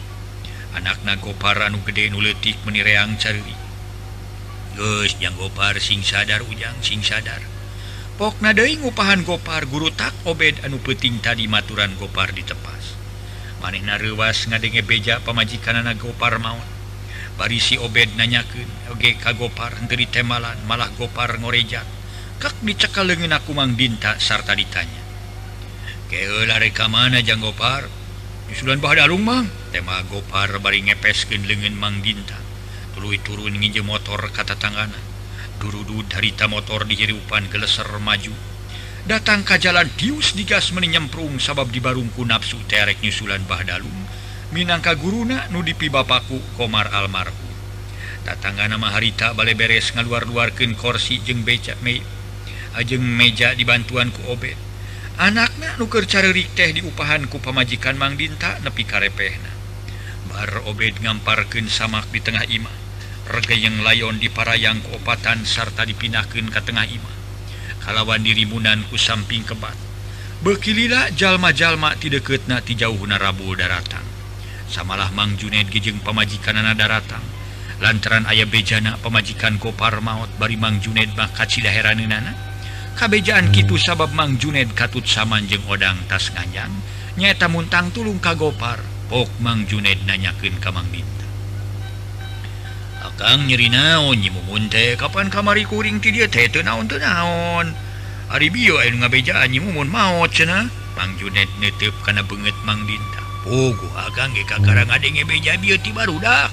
anakna 0.76 1.16
gopar 1.16 1.64
anu 1.64 1.80
gede 1.82 2.12
nuletik 2.12 2.60
menireang 2.68 3.16
cari. 3.16 3.56
Gus 4.76 5.16
yang 5.18 5.34
gopar 5.40 5.80
sing 5.80 6.04
sadar 6.04 6.44
ujang 6.44 6.76
sing 6.84 7.00
sadar. 7.00 7.40
Pokna 8.20 8.52
deing 8.52 8.84
ngupahan 8.84 9.24
gopar 9.24 9.64
guru 9.66 9.88
tak 9.90 10.12
obed 10.28 10.60
anu 10.62 10.76
peting 10.78 11.24
tadi 11.24 11.48
maturan 11.48 11.96
gopar 11.96 12.30
ditepas. 12.36 12.94
Maneh 13.64 13.80
narewas 13.80 14.44
ngadenge 14.46 14.84
beja 14.84 15.24
pamajikan 15.24 15.80
anak 15.80 15.98
gopar 15.98 16.36
maut 16.36 16.76
bari 17.36 17.60
si 17.60 17.76
obed 17.76 18.16
nanyakeun 18.16 18.68
oge 18.88 19.20
ka 19.20 19.36
gopar 19.36 19.76
henteu 19.76 20.08
temalan 20.08 20.56
malah 20.64 20.88
gopar 20.96 21.36
ngorejat. 21.36 21.84
Kak 22.36 22.56
dicekal 22.64 23.08
leungeun 23.08 23.32
aku 23.32 23.56
mang 23.56 23.76
dinta? 23.80 24.20
Sarta 24.20 24.52
ditanya. 24.52 25.00
Keula 26.08 26.60
reka 26.60 26.84
mana 26.88 27.24
jang 27.24 27.40
gopar? 27.40 27.88
Disulan 28.46 28.78
bah 28.78 28.94
Alung 28.94 29.26
Mang 29.26 29.50
tema 29.74 29.98
gopar 30.06 30.62
bari 30.62 30.78
ngepeskin 30.86 31.50
lengan 31.50 31.74
Mang 31.74 31.98
Dinta 31.98 32.38
tului 32.94 33.18
turun 33.18 33.58
nginje 33.58 33.82
motor 33.82 34.22
kata 34.30 34.54
tangana 34.54 34.94
durudu 35.58 36.06
darita 36.06 36.46
motor 36.46 36.86
dihirupan 36.86 37.50
geleser 37.50 37.90
maju. 37.98 38.30
Datang 39.02 39.42
ke 39.42 39.58
jalan 39.58 39.90
dius 39.98 40.38
digas 40.38 40.70
menyemprung 40.70 41.42
sabab 41.42 41.74
dibarungku 41.74 42.22
nafsu 42.22 42.58
terek 42.70 43.02
nyusulan 43.02 43.42
Bahdalung 43.50 44.06
Minangka 44.54 44.94
guruna 44.94 45.50
nudipi 45.50 45.90
Bapakku 45.90 46.38
Komar 46.54 46.90
almarhum. 46.94 47.50
Datangga 48.22 48.70
nama 48.70 48.94
harita 48.94 49.34
bale 49.34 49.58
beres 49.58 49.90
ngaluar-luarkan 49.90 50.78
korsi 50.78 51.18
jeng 51.22 51.42
becak 51.42 51.82
me 51.82 51.98
ajeng 52.78 53.02
meja 53.02 53.58
dibantuan 53.58 54.14
ku 54.14 54.22
obet 54.30 54.54
anaknya 55.16 55.76
nuker 55.80 56.04
carerik 56.04 56.52
teh 56.52 56.72
diupahanku 56.76 57.40
pemajikan 57.40 57.96
Mang 57.96 58.14
Dinta 58.20 58.60
nepi 58.60 58.84
karepehna. 58.84 59.52
Bar 60.28 60.68
Obed 60.68 61.00
ngamparken 61.00 61.68
samak 61.68 62.08
di 62.12 62.20
tengah 62.20 62.44
imah. 62.44 62.76
Rega 63.26 63.58
yang 63.58 63.82
layon 63.82 64.22
di 64.22 64.30
parayang 64.30 64.78
keopatan 64.86 65.42
sarta 65.42 65.82
dipinahkan 65.82 66.46
ke 66.52 66.60
tengah 66.62 66.86
imah. 66.86 67.16
Kalawan 67.82 68.22
dirimunan 68.22 68.86
ku 68.86 68.94
samping 68.98 69.42
kebat. 69.42 69.74
Bekilila 70.44 71.10
jalma-jalma 71.16 71.96
ti 71.96 72.12
deketna 72.12 72.60
ti 72.60 72.76
jauhna 72.76 73.16
rabul 73.16 73.56
daratan 73.56 74.04
samalah 74.66 75.14
Mang 75.14 75.38
Juned 75.38 75.70
gejeng 75.70 76.02
pemajikan 76.02 76.58
anak 76.58 76.76
daratan 76.76 77.22
lantaran 77.78 78.26
ayah 78.26 78.48
bejana 78.48 78.98
pemajikan 78.98 79.62
kopar 79.62 80.02
maut 80.02 80.28
bari 80.36 80.58
Mang 80.58 80.82
Juned 80.82 81.14
mah 81.14 81.30
kacilaheranana 81.30 82.34
kabejaan 82.96 83.52
Kitu 83.52 83.76
sabab 83.76 84.16
Mang 84.16 84.40
Juned 84.40 84.72
katut 84.72 85.04
samanjeng 85.04 85.62
odang 85.68 86.00
tas 86.08 86.32
nganyang 86.32 86.72
nyaeta 87.20 87.46
muntang 87.46 87.92
tulung 87.92 88.16
kagopar 88.16 88.80
pok 89.12 89.28
Mang 89.44 89.68
Juned 89.68 90.08
nanyakin 90.08 90.56
kamang 90.58 90.88
Dinta 90.88 91.28
Akang 93.04 93.46
nyeri 93.46 93.68
naon 93.70 94.12
oh, 94.12 94.14
nyimumun 94.16 94.72
teh 94.72 94.96
kapan 94.96 95.28
kamari 95.28 95.68
kuring 95.68 96.00
ti 96.00 96.10
dia 96.10 96.26
teh 96.26 96.50
naon 96.64 96.90
teu 96.90 96.98
naon. 96.98 97.70
Ari 98.26 98.50
bio 98.50 98.82
anu 98.82 98.98
ngabejaan 99.04 99.46
nyimumun 99.52 99.86
maot 99.86 100.32
cenah. 100.32 100.66
Mang 100.98 101.14
Juned 101.20 101.48
netep 101.62 101.94
kana 102.02 102.24
beungeut 102.26 102.56
Mang 102.66 102.82
Dinta 102.88 103.20
Pogo 103.44 103.86
akang 103.94 104.34
ge 104.34 104.42
kakara 104.48 104.82
adenge 104.88 105.22
beja 105.28 105.54
bieu 105.60 105.78
ti 105.78 105.92
barudak 105.92 106.50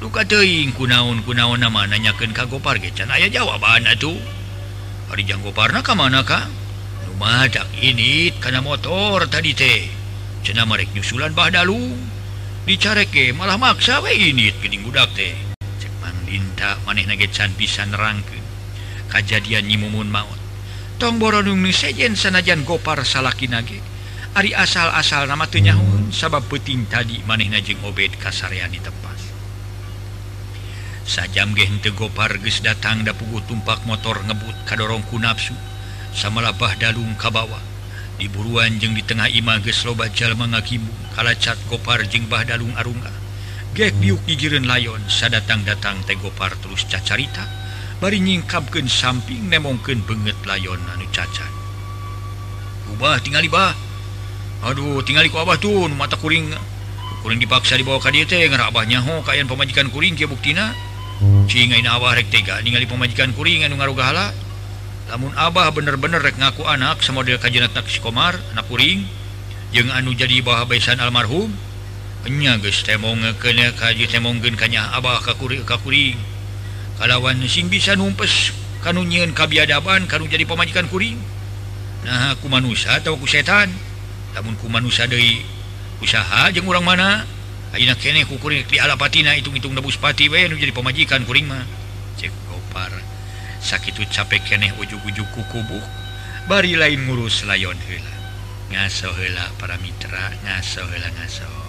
Luka 0.00 0.24
teuing 0.24 0.72
kunaon-kunaon 0.72 1.60
nama 1.60 1.84
nanyakeun 1.84 2.32
kagopar 2.32 2.80
ge 2.80 2.88
can. 2.96 3.12
Aya 3.12 3.28
jawaban 3.28 3.84
atuh 3.84 4.39
hari 5.10 5.26
janggo 5.26 5.50
parna 5.50 5.82
mana 5.98 6.22
Kang 6.22 6.46
numadak 7.10 7.66
ini 7.82 8.30
karena 8.38 8.62
motor 8.62 9.26
tadi 9.26 9.52
teh. 9.52 9.90
Cena 10.46 10.64
merek 10.64 10.94
nyusulan 10.96 11.34
bah 11.34 11.50
dalu. 11.50 11.76
Dicareke 12.64 13.34
malah 13.34 13.58
maksa 13.58 13.98
we 14.00 14.14
ini 14.14 14.54
gening 14.62 14.86
budak 14.86 15.10
teh. 15.18 15.34
Cek 15.82 15.92
mandinta 15.98 16.78
maneh 16.86 17.04
nagecan 17.04 17.50
bisa 17.58 17.82
nerangkeun 17.84 18.40
kajadian 19.10 19.66
nyi 19.66 19.76
mumun 19.76 20.08
maot. 20.08 20.38
Tong 20.96 21.18
borodung 21.18 21.60
nu 21.60 21.74
sejen 21.74 22.14
sanajan 22.16 22.64
gopar 22.64 23.02
salaki 23.02 23.50
nage. 23.50 23.82
Ari 24.30 24.54
asal-asal 24.54 25.26
nama 25.26 25.50
teu 25.50 25.58
nyahun 25.58 26.14
sabab 26.14 26.46
peuting 26.46 26.86
tadi 26.86 27.18
manehna 27.26 27.58
jeung 27.58 27.82
Obed 27.82 28.14
kasarean 28.16 28.70
di 28.70 28.78
tempat. 28.78 29.19
sajam 31.10 31.58
geng 31.58 31.82
tegopar 31.82 32.38
ges 32.38 32.62
datang 32.62 33.02
da 33.02 33.10
pugu 33.10 33.42
tumpak 33.50 33.82
motor 33.82 34.22
ngebut 34.22 34.54
kadorongku 34.62 35.18
nafsu 35.18 35.58
samalah 36.14 36.54
bah 36.54 36.78
dalung 36.78 37.18
kabawa 37.18 37.58
diburuan 38.20 38.78
jeng 38.78 38.94
di 38.94 39.02
tengah 39.02 39.26
ima 39.32 39.58
ges 39.58 39.82
loba 39.82 40.06
jalma 40.12 40.46
ngakimu 40.46 41.16
kalacat 41.16 41.56
gopar 41.66 42.04
jeng 42.06 42.28
bah 42.28 42.44
dalung 42.44 42.70
arunga. 42.76 43.10
Gek 43.72 43.96
biuk 43.96 44.22
gigireun 44.28 44.68
layon 44.68 45.00
sadatang 45.08 45.64
datang 45.64 45.98
tegopar 46.04 46.52
terus 46.60 46.84
cacarita. 46.84 47.48
Bari 47.96 48.20
nyingkapkeun 48.20 48.86
samping 48.86 49.48
nemongkeun 49.48 50.04
banget 50.04 50.36
layon 50.44 50.78
anu 50.94 51.06
cacat. 51.10 51.48
Ubah 52.92 53.18
tingali 53.24 53.48
bah. 53.48 53.72
Aduh 54.60 55.00
tingali 55.00 55.32
ku 55.32 55.40
abah 55.40 55.56
tuh 55.56 55.88
mata 55.88 56.20
kuring. 56.20 56.52
Kuring 57.24 57.40
dipaksa 57.40 57.80
dibawa 57.80 58.00
ka 58.00 58.12
dieu 58.12 58.28
teh 58.28 58.44
ngarabahnya 58.48 59.00
ho 59.00 59.24
kayan 59.24 59.48
pemajikan 59.48 59.88
kuring 59.88 60.16
kieu 60.16 60.28
buktina 60.28 60.72
ningali 61.20 62.86
pemajikan 62.88 63.30
kuring 63.36 63.64
ngarugahala 63.68 64.32
namun 65.10 65.34
Abah 65.36 65.74
bener-bener 65.74 66.22
rek 66.22 66.38
ngaku 66.38 66.64
anak 66.64 67.02
sama 67.04 67.20
model 67.22 67.36
kajjat 67.36 67.70
taksi 67.74 68.00
Komar 68.00 68.40
anak 68.56 68.66
kuring 68.66 69.04
jeung 69.70 69.92
anu 69.92 70.16
jadi 70.16 70.40
bah 70.40 70.64
besan 70.64 70.98
almarhum 70.98 71.52
nya 72.26 72.56
kanya 74.56 74.82
Abah 74.96 75.20
kakuri 75.24 75.60
kakuring 75.62 76.16
kalawan 77.00 77.40
sing 77.48 77.72
bisa 77.72 77.96
numpes 77.96 78.52
kanunyiin 78.80 79.36
kabiadaban 79.36 80.08
kalau 80.08 80.24
jadi 80.24 80.44
pemajikan 80.48 80.88
kuring. 80.88 81.20
Nah 82.04 82.32
aku 82.36 82.48
manusia 82.48 82.96
atauku 82.96 83.28
setan? 83.28 83.68
Namunku 84.32 84.68
manusia 84.72 85.04
dari 85.04 85.44
usaha 86.00 86.48
jeung 86.52 86.68
orang 86.68 86.84
mana? 86.84 87.10
patina 88.98 89.38
hitung-hitung 89.38 89.78
nebuspati 89.78 90.26
jadi 90.58 90.74
pemajikan 90.74 91.22
kuringmah 91.22 91.62
cekpar 92.18 92.90
sakit 93.60 93.94
capek 94.10 94.42
keneh 94.42 94.72
ujug-ujuku 94.80 95.42
kubuh. 95.52 95.84
bari 96.50 96.74
lain 96.74 97.06
ngurus 97.06 97.46
layon 97.46 97.78
hela 97.86 98.14
heula 98.70 99.50
para 99.58 99.74
Mitra 99.82 100.30
ngaso 100.46 100.86
ngasola 100.86 101.10
ngaso. 101.18 101.59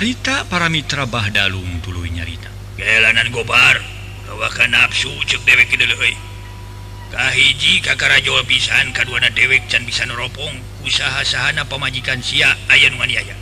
harita 0.00 0.48
para 0.48 0.72
Mitra 0.72 1.04
Bahdalung 1.04 1.84
dulu 1.84 2.08
nyarita. 2.08 2.48
Kelanan 2.80 3.28
gobar 3.36 3.76
bawakan 4.24 4.72
nafsu 4.72 5.12
cek 5.28 5.44
dewek 5.44 5.76
kahiji 7.12 7.84
kakara 7.84 8.16
Jawa 8.24 8.40
pisan 8.48 8.96
kaduana 8.96 9.28
dewek 9.28 9.68
can 9.68 9.84
bisa 9.84 10.08
neropong 10.08 10.56
usaha 10.88 11.20
sahana 11.20 11.68
pemajikan 11.68 12.16
sia 12.24 12.48
aya 12.72 12.88
nu 12.88 12.96
nganiaya 12.96 13.36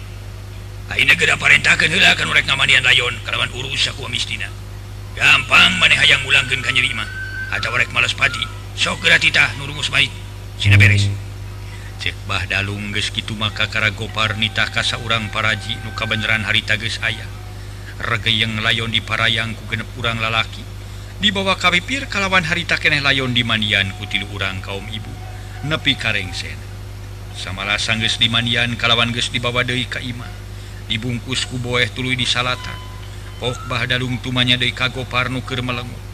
ayeuna 0.90 1.14
geura 1.14 1.38
parentahkeun 1.38 1.94
heula 1.94 2.18
kana 2.18 2.35
rek 2.35 2.51
ngamanian 2.51 2.83
layon 2.83 3.14
kalawan 3.23 3.55
urus 3.55 3.87
aku 3.94 4.11
amistina. 4.11 4.51
Gampang 5.14 5.79
maneh 5.79 5.94
hayang 5.94 6.27
ulangkeun 6.27 6.59
ka 6.59 6.75
nyeri 6.75 6.90
mah. 6.90 7.07
Atawa 7.55 7.79
rek 7.79 7.94
males 7.94 8.18
pati. 8.18 8.42
Sok 8.75 8.99
geura 9.07 9.23
titah 9.23 9.55
nu 9.62 9.71
baik. 9.71 10.11
Sina 10.59 10.75
beres. 10.75 11.28
Bahdaung 12.29 12.92
gitu 12.94 13.35
Karagopar 13.37 13.92
gopar 13.97 14.31
nitahkasa 14.37 15.01
urang 15.01 15.33
paraji 15.33 15.77
nuka 15.85 16.05
beneran 16.05 16.44
hari 16.44 16.62
tages 16.62 17.01
ayah 17.05 17.29
rege 17.99 18.31
yang 18.31 18.62
layon 18.62 18.94
di 18.94 19.03
parayang 19.03 19.59
ku 19.59 19.66
genep 19.66 19.90
urang 19.99 20.23
lalaki. 20.23 20.62
Dibawa 21.18 21.59
kawipir 21.59 22.07
kalawan 22.07 22.47
harita 22.47 22.79
keneh 22.79 23.03
layon 23.03 23.35
di 23.35 23.42
manian 23.42 23.90
ku 23.99 24.07
tilu 24.07 24.31
urang 24.31 24.62
kaum 24.62 24.87
ibu. 24.87 25.11
Nepi 25.66 25.99
karengsen 25.99 26.55
samalah 27.35 27.79
sangges 27.79 28.18
di 28.18 28.31
manian 28.31 28.75
kalawan 28.79 29.14
ges 29.14 29.31
dibawa 29.31 29.62
deui 29.62 29.87
ka 29.87 30.03
imah 30.03 30.31
dibungkus 30.87 31.47
ku 31.51 31.59
boeh 31.59 31.90
tuluy 31.90 32.14
di 32.14 32.27
salatan. 32.27 32.79
Pok 33.42 33.66
Bahdaung 33.66 34.23
tumanya 34.23 34.55
deui 34.55 34.71
ka 34.71 34.90
gopar 34.94 35.27
nu 35.27 35.42
keur 35.42 35.66
melengut. 35.66 36.08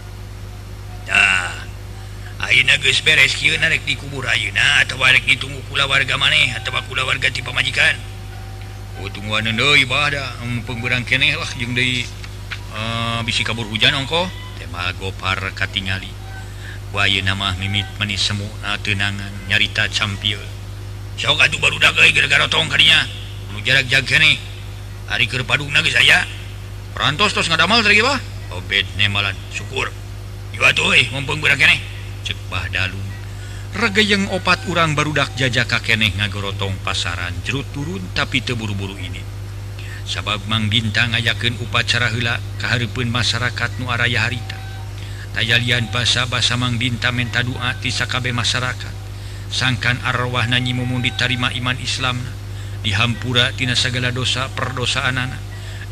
berek 3.04 3.82
di 3.86 3.94
kubur 3.96 4.26
Auna 4.28 4.84
atau 4.84 5.00
ditunggu 5.24 5.60
pula 5.70 5.88
warga 5.88 6.16
maneh 6.20 6.52
atau 6.52 6.72
pula 6.84 7.04
warga 7.08 7.32
tipe 7.32 7.48
majikan? 7.52 7.96
Oh, 9.00 9.08
Ibadah 9.08 10.44
hmm, 10.44 10.62
ah, 12.74 13.20
bisi 13.24 13.42
kabur 13.42 13.66
hujan 13.66 13.94
ongko 13.94 14.28
tema 14.58 14.92
gopar 15.00 15.40
katingali. 15.54 16.10
Wahyu 16.94 17.22
nama 17.26 17.54
mimit 17.58 17.86
manis 17.98 18.22
semu 18.22 18.46
ah, 18.62 18.78
tenangan 18.78 19.32
nyarita 19.48 19.88
campil. 19.90 20.38
So 21.14 21.34
tuh 21.34 21.58
baru 21.62 21.78
dagai 21.78 22.10
gara-gara 22.10 22.50
tong 22.50 22.66
karinya 22.66 23.06
nu 23.54 23.62
jarak 23.62 23.86
jaga 23.86 24.18
nih 24.18 24.34
hari 25.06 25.30
ke 25.30 25.38
padung 25.46 25.70
nagi 25.70 25.94
saya? 25.94 26.26
Perantos 26.94 27.34
terus 27.34 27.46
nggak 27.50 27.62
damal 27.62 27.82
tadi 27.82 28.02
bah. 28.02 28.18
Obed 28.54 28.86
nemalan 28.98 29.34
syukur. 29.50 29.90
Iwa 30.54 30.70
tuh, 30.70 30.94
mumpung 31.10 31.42
budak 31.42 31.58
nih. 31.58 31.93
cek 32.24 32.48
Bahdalung 32.48 33.14
regeyeng 33.74 34.30
opat 34.30 34.70
urang 34.70 34.94
barudak 34.94 35.34
jaja 35.34 35.66
kakeneh 35.66 36.14
ngagorotong 36.14 36.78
pasaran 36.86 37.34
jerut 37.42 37.66
turun 37.74 37.98
tapi 38.14 38.38
teburu-buru 38.38 38.94
ini. 38.94 39.18
Sabab 40.06 40.46
Mang 40.46 40.70
Bintang 40.70 41.10
ngayaken 41.10 41.58
upacara 41.58 42.06
hela 42.14 42.38
keharpun 42.62 43.10
masyarakat 43.10 43.82
nuaraya 43.82 44.30
harita. 44.30 44.54
Tayalian 45.34 45.90
basa 45.90 46.30
basa 46.30 46.54
Mang 46.54 46.78
Binta 46.78 47.10
menta 47.10 47.42
doa 47.42 47.74
tisakabe 47.82 48.30
masyarakat 48.30 48.94
sangkan 49.50 49.98
arwah 50.06 50.46
nanyi 50.46 50.70
mumun 50.70 51.02
diterima 51.02 51.50
iman 51.50 51.78
Islam 51.82 52.22
dihampura 52.86 53.50
tina 53.58 53.74
segala 53.74 54.14
dosa 54.14 54.54
perdosaan 54.54 55.18
anak. 55.18 55.42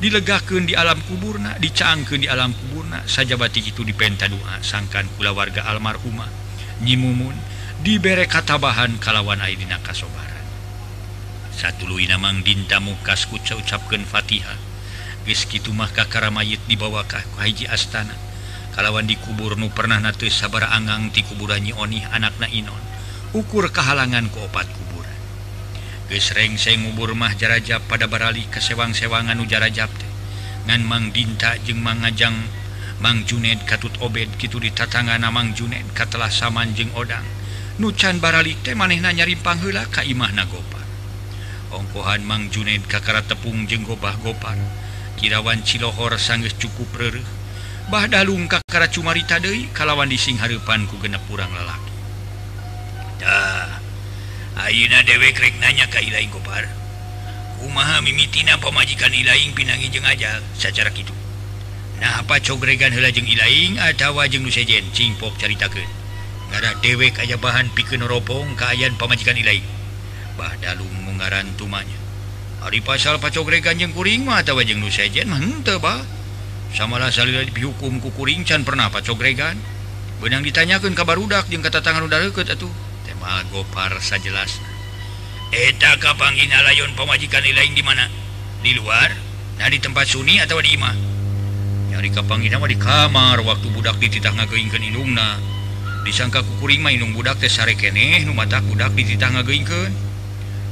dilegaken 0.03 0.67
di 0.67 0.75
alam 0.75 0.99
kuburna 1.07 1.55
dicangke 1.62 2.19
di 2.19 2.27
alam 2.27 2.51
kuburna. 2.51 3.07
Sajabati 3.07 3.62
itu 3.62 3.87
dipenta 3.87 4.27
doa 4.27 4.59
sangkan 4.59 5.07
pula 5.15 5.31
warga 5.31 5.62
almarhumah 5.71 6.27
nyimumun 6.83 7.38
diberre 7.87 8.27
katabahan 8.27 8.99
kalawan 8.99 9.38
Aidina 9.38 9.79
kasobaran. 9.79 10.43
Satu 11.55 11.87
Luina 11.87 12.19
Mang 12.19 12.43
Dinta 12.43 12.83
mukas 12.83 13.31
kuca 13.31 13.55
ucapkan 13.55 14.03
Fatihah. 14.03 14.59
Gitu 15.23 15.71
mah 15.71 15.87
kakara 15.95 16.35
mayit 16.35 16.59
dibawakah 16.67 17.23
ku 17.31 17.38
Haji 17.38 17.71
Astana. 17.71 18.19
Kalawan 18.75 19.07
dikubur 19.07 19.55
nu 19.55 19.71
pernah 19.71 20.03
natu 20.03 20.27
sabar 20.27 20.75
Anggang 20.75 21.15
ti 21.15 21.23
kuburanyi 21.23 21.71
Onih 21.79 22.03
anak 22.11 22.35
na 22.43 22.51
Inon. 22.51 22.83
Ukur 23.31 23.71
kehalangan 23.71 24.27
keopat 24.35 24.67
kubur. 24.67 25.02
gesreng 26.12 26.61
saya 26.61 26.77
ngubur 26.77 27.16
mah 27.16 27.33
jarajab 27.33 27.81
pada 27.88 28.05
barali 28.05 28.44
kesewang-sewangan 28.53 29.40
ujarajab 29.40 29.88
teh. 29.88 30.11
Ngan 30.68 30.85
Mang 30.85 31.09
Dinta 31.16 31.57
jeung 31.64 31.81
mangajang 31.81 32.37
Mang 33.01 33.25
Juned 33.25 33.64
katut 33.64 33.96
obed 34.05 34.29
gitu 34.37 34.61
ditatangga 34.61 35.16
namang 35.16 35.57
Juned 35.57 35.88
katalah 35.96 36.29
saman 36.29 36.77
jeung 36.77 36.92
odang. 36.92 37.25
Nucan 37.81 38.20
baralik 38.20 38.61
teh 38.61 38.77
manehna 38.77 39.16
nyarimpang 39.16 39.64
heula 39.64 39.88
ka 39.88 40.05
imah 40.05 40.29
nagopar 40.37 40.85
ongkohan 41.72 42.20
Mang 42.20 42.53
Juned 42.53 42.85
kakara 42.85 43.25
tepung 43.25 43.64
jeung 43.64 43.88
gobah-gopar 43.88 44.61
kirawan 45.16 45.64
Cilohor 45.64 46.20
sanggeus 46.20 46.53
cukup 46.61 46.92
reueuh 47.01 47.25
bah 47.88 48.05
dalung 48.07 48.44
kakara 48.44 48.92
cumarita 48.92 49.40
deui 49.40 49.72
kalawan 49.72 50.12
dising 50.12 50.37
hareupan 50.38 50.85
ku 50.87 51.01
genep 51.01 51.25
urang 51.33 51.51
lalaki. 51.51 51.91
Ayeuna 54.53 55.01
dewek 55.09 55.41
rek 55.41 55.57
nanya 55.65 55.88
ka 55.88 55.97
Ilaing 55.97 56.29
Gopar. 56.29 56.69
Kumaha 57.57 58.05
mimitina 58.05 58.61
pamajikan 58.61 59.09
Ilaing 59.09 59.57
pinangi 59.57 59.88
jeung 59.88 60.05
ajal 60.05 60.45
sacara 60.53 60.93
kitu. 60.93 61.17
Nah 61.97 62.21
apa 62.21 62.37
cogregan 62.37 62.93
heula 62.93 63.09
jeung 63.09 63.25
Ilaing 63.25 63.81
atawa 63.81 64.29
jeung 64.29 64.45
nu 64.45 64.53
sejen 64.53 64.85
cingpok 64.93 65.41
caritakeun. 65.41 65.88
Ngara 66.53 66.77
dewek 66.85 67.17
aja 67.17 67.41
bahan 67.41 67.73
pikeun 67.73 68.05
ropong 68.05 68.53
kaayan 68.61 68.93
pamajikan 69.01 69.41
Ilaing. 69.41 69.65
Bah 70.37 70.53
dalung 70.61 70.93
mengaran 71.01 71.49
tumanya. 71.57 71.97
Ari 72.61 72.85
pasal 72.85 73.17
pacogregan 73.25 73.81
jeung 73.81 73.97
kuring 73.97 74.29
mah 74.29 74.45
atawa 74.45 74.69
jeung 74.69 74.85
nu 74.85 74.93
sejen 74.93 75.33
mah 75.33 75.41
henteu 75.41 75.81
bah. 75.81 76.05
Samalah 76.77 77.09
salila 77.09 77.41
dihukum 77.49 78.05
ku 78.05 78.12
kuring 78.12 78.45
can 78.45 78.69
pernah 78.69 78.93
pacogregan. 78.93 79.57
Benang 80.21 80.45
ditanyakeun 80.45 80.93
ka 80.93 81.09
barudak 81.09 81.49
jeung 81.49 81.65
kata 81.65 81.81
tangan 81.81 82.05
udah 82.05 82.21
leukeut 82.21 82.53
atuh. 82.53 82.91
Algopar 83.23 84.03
sajelas 84.03 84.59
eta 85.53 86.01
Kapangina 86.01 86.65
layon 86.65 86.97
pemajikan 86.97 87.45
lain 87.45 87.77
di 87.77 87.85
mana 87.85 88.09
di 88.65 88.73
luar? 88.73 89.13
Nah 89.61 89.69
di 89.69 89.77
tempat 89.77 90.09
Sunni 90.09 90.41
atau 90.41 90.57
di 90.65 90.73
imah? 90.75 90.97
Nyari 91.93 92.09
Kapangina 92.09 92.57
mah 92.57 92.71
di 92.73 92.81
kamar 92.81 93.45
waktu 93.45 93.69
budak 93.69 94.01
dititah 94.01 94.33
ngageingkeun 94.33 94.81
indungna 94.81 95.37
disangka 96.09 96.41
kukuring 96.41 96.81
mah 96.81 96.91
indung 96.91 97.13
budak 97.13 97.37
teh 97.37 97.53
sare 97.53 97.77
keneh 97.77 98.25
nu 98.25 98.33
mata 98.33 98.65
budak 98.65 98.97
dititah 98.97 99.29
ngageingkeun 99.39 99.93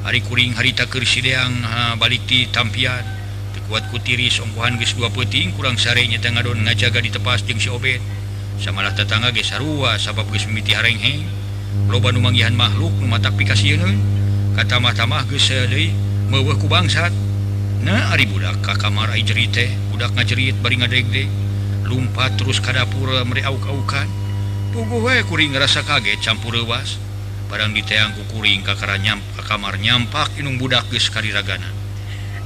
hari 0.01 0.25
kuring 0.25 0.57
harita 0.57 0.89
keur 0.89 1.05
sideang 1.05 1.61
ha, 1.61 1.93
balik 2.01 2.25
di 2.25 2.49
tampian. 2.49 3.05
Tekuat 3.53 3.93
kutiri 3.93 4.33
songkohan 4.33 4.81
geus 4.81 4.97
dua 4.97 5.13
peuting 5.13 5.53
kurang 5.53 5.77
sare 5.77 6.01
nya 6.09 6.17
teh 6.17 6.33
ngadon 6.33 6.65
ngajaga 6.65 7.05
di 7.05 7.13
tepas 7.13 7.45
jeung 7.45 7.61
si 7.61 7.69
Obed. 7.69 8.01
Samalah 8.57 8.97
tetangga 8.97 9.29
geus 9.29 9.53
sarua 9.53 10.01
sabab 10.01 10.25
geus 10.33 10.49
mimiti 10.49 10.73
hareng-heng 10.73 11.29
loban 11.90 12.18
numangihan 12.18 12.54
makhluk 12.54 12.94
mata 13.06 13.30
kata 13.30 13.90
katamah-tamah 14.56 15.24
mewahku 16.30 16.70
bangsat. 16.70 17.11
Nah 17.80 18.12
Ari 18.12 18.28
budak 18.28 18.61
ka 18.61 18.76
kamar 18.76 19.11
jerit 19.18 19.56
teh 19.56 19.70
budak 19.90 20.12
ngajerit 20.12 20.54
baring 20.61 20.85
ngadegde 20.85 21.24
lumpat 21.90 22.38
terus 22.38 22.62
kadapura 22.62 23.24
mereauk-aukan 23.26 24.06
pugu 24.70 25.02
we 25.02 25.18
kuring 25.26 25.50
ngerasa 25.50 25.83
kaget 25.83 26.22
campur 26.22 26.54
lewas 26.54 27.00
barang 27.50 27.74
diteangku 27.74 28.22
kuring 28.30 28.62
kakara 28.62 28.94
nyam 28.94 29.18
ka 29.35 29.42
kamar 29.42 29.74
nyampak 29.80 30.30
inung 30.38 30.61
budak 30.61 30.87
geus 30.92 31.11
kariragana 31.11 31.66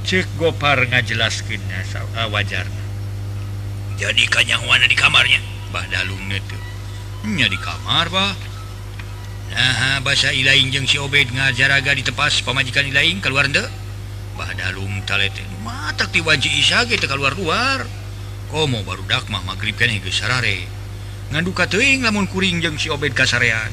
cek 0.05 0.25
gopar 0.37 0.85
ngajelaskeun 0.85 1.61
uh, 1.61 2.29
wajarna. 2.29 2.83
Jadi 3.95 4.27
kanyang 4.27 4.61
wana 4.69 4.85
di 4.85 4.93
kamarnya? 4.93 5.41
Bah 5.73 5.85
dalung 5.89 6.29
tuh 6.45 6.61
nya 7.25 7.49
di 7.49 7.57
kamar 7.57 8.09
bah. 8.13 8.54
Nah, 9.45 10.01
bahasa 10.01 10.33
Ilaing 10.33 10.73
jeung 10.73 10.89
si 10.89 10.97
Obed 10.97 11.29
ngajaraga 11.29 11.93
ditepas 11.93 12.41
pemajikan 12.41 12.89
Ilaing 12.89 13.21
keluar 13.21 13.45
ende 13.45 13.61
Badalum 14.33 15.05
talete 15.05 15.45
matak 15.61 16.11
ti 16.11 16.19
waji 16.19 16.49
Isa 16.59 16.83
gitu 16.89 17.07
keluar 17.07 17.37
luar. 17.39 17.87
Komo 18.51 18.83
baru 18.83 19.05
dak 19.07 19.31
mah 19.31 19.45
magrib 19.47 19.79
kan 19.79 19.87
geus 19.87 20.19
sarare. 20.19 20.67
Nganduka 21.31 21.71
teuing 21.71 22.03
lamun 22.03 22.27
kuring 22.27 22.59
jeung 22.59 22.75
si 22.75 22.91
Obed 22.91 23.15
kasarean. 23.15 23.71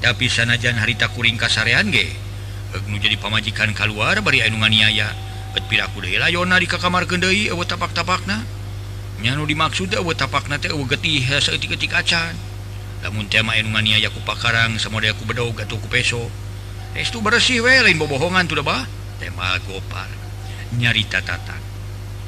Tapi 0.00 0.30
sanajan 0.32 0.80
harita 0.80 1.12
kuring 1.12 1.36
kasarean 1.36 1.92
ge 1.92 2.08
Hek 2.70 2.86
nu 2.86 2.96
jadi 3.02 3.18
pamajikan 3.18 3.74
keluar 3.74 4.22
bari 4.24 4.40
anu 4.40 4.62
nganiaya. 4.62 5.12
Bet 5.52 5.66
piraku 5.66 6.00
deui 6.00 6.16
layona 6.16 6.56
di 6.56 6.70
kamar 6.70 7.04
deui 7.04 7.50
eueuh 7.50 7.66
tapak-tapakna. 7.66 8.40
Nya 9.20 9.36
nu 9.36 9.44
dimaksud 9.44 9.90
eueuh 9.90 10.16
tapakna 10.16 10.56
teh 10.56 10.72
eueuh 10.72 10.88
getih 10.88 11.28
saeutik-eutik 11.28 11.92
acan. 11.92 12.49
namunku 13.02 14.20
pakarang 14.24 14.76
sama 14.76 15.00
aku 15.04 15.24
bedo 15.24 15.48
gatuku 15.52 15.88
peso. 15.88 16.28
Itu 16.96 17.22
bersih 17.24 17.62
we 17.64 17.94
bobohongan 17.94 18.48
tuh 18.50 18.60
bah. 18.60 18.84
Tema 19.20 19.56
gopar. 19.64 20.08
Nyarita 20.76 21.20
tatan 21.20 21.70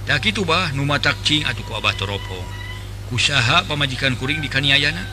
tak 0.03 0.27
itu 0.27 0.43
bah 0.43 0.75
numa 0.75 0.99
takcing 0.99 1.47
atau 1.47 1.63
ku 1.63 1.79
abah 1.79 1.95
toropong 1.95 2.43
kusaha 3.07 3.63
pemajikan 3.69 4.19
kuring 4.19 4.43
di 4.43 4.49
kaniayana. 4.51 5.05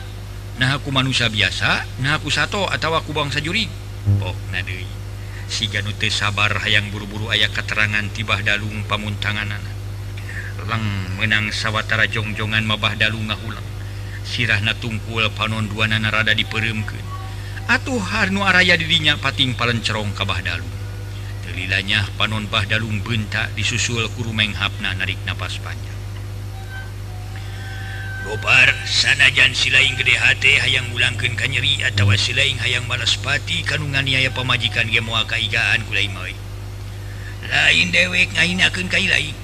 Nah 0.58 0.76
aku 0.76 0.90
manusia 0.90 1.30
biasa 1.30 1.86
nah 2.02 2.18
aku 2.18 2.32
sato 2.32 2.66
atau 2.66 2.96
aku 2.98 3.14
bangsa 3.14 3.38
juri. 3.38 3.70
Pok 4.18 4.36
nadei. 4.50 4.88
Si 5.50 5.70
ganute 5.70 6.10
sabar 6.10 6.58
hayang 6.62 6.90
buru-buru 6.90 7.30
ayah 7.30 7.50
keterangan 7.50 8.02
tibah 8.14 8.42
dalung 8.42 8.86
pamuntangan 8.86 9.50
anak 9.50 9.78
lang 10.68 10.84
menang 11.16 11.50
sawwatara 11.50 12.06
jongjongan 12.06 12.62
mabah 12.66 12.94
dalung 12.98 13.26
ngahulang. 13.30 13.69
sirahna 14.30 14.78
tungkul 14.78 15.26
panon 15.34 15.66
dua 15.66 15.90
narada 15.90 16.30
diperemkan 16.30 17.02
atuh 17.66 17.98
Harnu 17.98 18.46
Araya 18.46 18.78
dirinya 18.78 19.14
pating 19.18 19.54
palencerong 19.54 20.10
kabah 20.14 20.42
dalung. 20.42 20.74
Telilanya 21.46 22.02
panon 22.18 22.46
bah 22.50 22.66
dalung 22.66 22.98
bentak 23.02 23.50
disusul 23.58 24.06
kuru 24.14 24.34
menghapna 24.34 24.94
narik 24.98 25.18
napas 25.22 25.58
panjang. 25.62 25.98
Gobar 28.26 28.70
sanajan 28.86 29.54
silain 29.54 29.94
gede 29.98 30.14
hati 30.14 30.58
hayang 30.58 30.90
mulangkan 30.94 31.34
kanyeri 31.34 31.82
atau 31.86 32.10
silain 32.14 32.58
hayang 32.62 32.86
malaspati 32.86 33.66
kanungan 33.66 34.06
niaya 34.06 34.30
pamajikan 34.30 34.86
gemoa 34.86 35.26
kaigaan 35.26 35.82
kulai 35.88 36.06
mawi 36.12 36.36
lain 37.48 37.88
dewek 37.90 38.30
ngahin 38.36 38.60
ka 38.60 38.82
kai 38.92 39.08
lain 39.08 39.34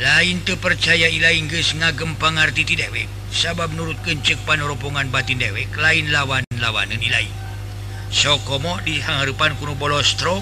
lain 0.00 0.40
tuh 0.48 0.56
percaya 0.56 1.12
geus 1.52 1.76
ngagem 1.76 2.16
pangarti 2.16 2.64
ti 2.64 2.80
dewek 2.80 3.04
sabab 3.28 3.76
nurut 3.76 4.00
kencek 4.00 4.40
panoropongan 4.48 5.12
batin 5.12 5.36
dewek 5.36 5.68
lain 5.76 6.08
lawan 6.08 6.44
lawanan 6.56 6.96
nilai 6.96 7.28
sokomo 8.08 8.80
di 8.80 9.04
hangpan 9.04 9.52
kuno 9.60 9.76
bolostrom 9.76 10.40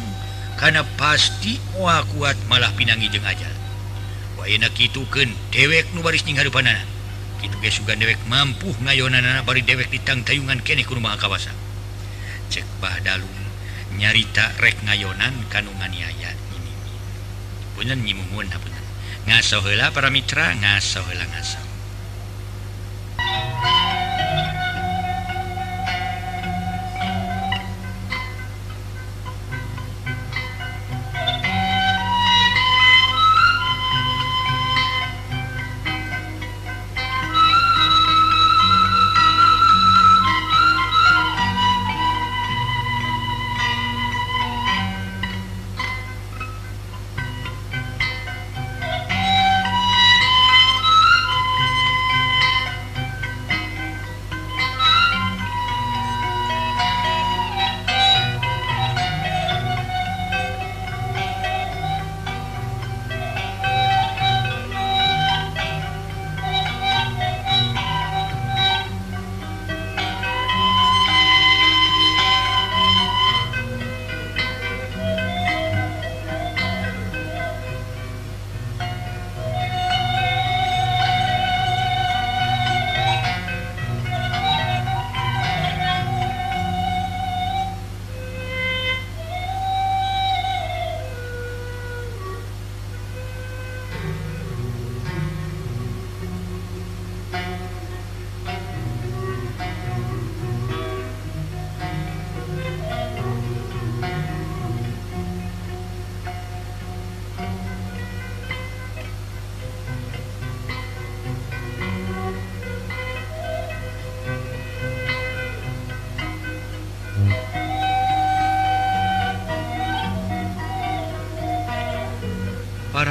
karena 0.55 0.87
pasti 0.95 1.59
wa 1.75 2.05
kuat 2.15 2.37
malah 2.47 2.71
pinangi 2.77 3.09
jeng 3.11 3.25
ajal. 3.27 3.55
way 4.39 4.55
kitukeun 4.57 5.35
dewek 5.51 5.91
nu 5.95 6.01
baris 6.01 6.23
ning 6.23 6.39
nubarispan 6.39 6.67
juga 7.41 7.93
dewek 7.97 8.21
mampu 8.29 8.71
ngayonan 8.85 9.43
bari 9.43 9.65
dewek 9.67 9.89
ditang 9.91 10.23
tayungan 10.23 10.61
kene 10.65 10.85
ke 10.85 10.93
rumah 10.93 11.17
kawasan 11.17 11.57
cek 12.53 12.65
Badalum 12.81 13.41
nyarita 13.97 14.57
rek 14.61 14.81
ngayonan 14.85 15.35
kanungan 15.53 15.93
ayat 15.93 16.37
ini 16.57 16.73
punya 17.77 17.93
nyimungun 17.97 18.49
punya 18.49 18.80
ngasohela 19.27 19.91
para 19.93 20.11
Mitra 20.11 20.55
ngaso 20.55 21.01
ngaso. 21.03 21.61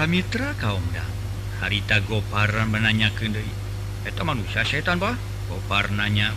mitra 0.09 0.57
kaumdang 0.57 1.05
harita 1.61 2.01
goparan 2.01 2.65
menanya 2.73 3.13
keeta 3.13 4.25
manusia 4.25 4.65
setan 4.65 4.97
Pak 4.97 5.13
gopar 5.45 5.93
nanya 5.93 6.33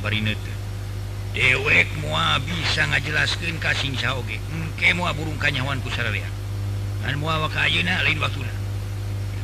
dewek 1.33 1.89
mua 2.05 2.37
bisa 2.45 2.85
ngajelaskan 2.93 3.57
kasing 3.57 3.97
sauge 3.97 4.37
engke 4.53 4.93
mua 4.93 5.17
burung 5.17 5.41
kanyawanku 5.41 5.89
sararea 5.89 6.29
dan 7.01 7.17
mua 7.17 7.41
waka 7.49 7.65
ayeuna 7.65 8.05
lain 8.05 8.21
waktuna 8.21 8.53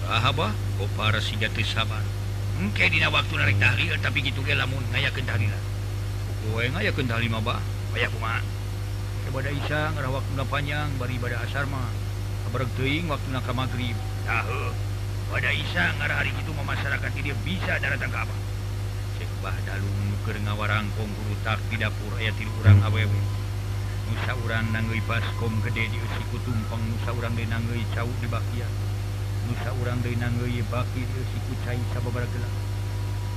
lahaba 0.04 0.52
gopar 0.76 1.16
sigati 1.24 1.64
sabar. 1.64 2.04
Engke 2.60 2.84
dina 2.92 3.08
waktu 3.08 3.32
narik 3.32 3.56
tahlil 3.56 3.96
tapi 4.04 4.28
gitu 4.28 4.44
ge 4.44 4.52
lamun 4.52 4.84
ngayakeun 4.92 5.24
tahlilan 5.24 5.62
kowe 6.44 6.64
ngayakeun 6.68 7.08
tahlil 7.08 7.32
mah 7.32 7.40
ba 7.40 7.56
aya 7.96 8.12
kumaha 8.12 8.44
ibadah 9.32 9.52
isya 9.56 9.88
ngarawak 9.96 10.24
panjang 10.52 10.92
bari 11.00 11.16
ibadah 11.16 11.40
asar 11.48 11.64
mah. 11.64 11.88
Kabareg 12.48 12.72
teuing 12.80 13.12
waktuna 13.12 13.44
ka 13.44 13.52
magrib 13.52 13.92
tahu. 14.28 14.62
Pada 15.32 15.50
Isa 15.56 15.96
hari 15.96 16.32
itu 16.36 16.52
memasyarakat 16.52 17.10
dia 17.24 17.36
bisa 17.44 17.80
datang 17.80 18.12
ke 18.12 18.18
apa. 18.20 18.36
Sebah 19.16 19.56
dalu 19.64 19.88
nuker 20.12 20.36
ngawarangkong 20.44 21.08
guru 21.08 21.34
tak 21.40 21.60
di 21.72 21.80
dapur 21.80 22.12
aya 22.20 22.32
tiru 22.36 22.52
urang 22.60 22.80
awewe. 22.84 23.20
Nusa 24.08 24.32
urang 24.44 24.68
nanggei 24.72 25.00
baskom 25.04 25.52
gede 25.64 25.88
di 25.92 25.98
usiku 26.00 26.40
tumpang 26.44 26.80
Nusa 26.80 27.12
urang 27.16 27.32
de 27.36 27.44
nanggei 27.48 27.84
cau 27.92 28.08
di 28.20 28.28
bakia. 28.28 28.68
Nusa 29.48 29.72
urang 29.80 30.00
de 30.04 30.12
nanggei 30.16 30.60
baki 30.68 31.02
di 31.04 31.14
usiku 31.24 31.52
cai 31.64 31.80
sababara 31.92 32.28
gelap 32.28 32.52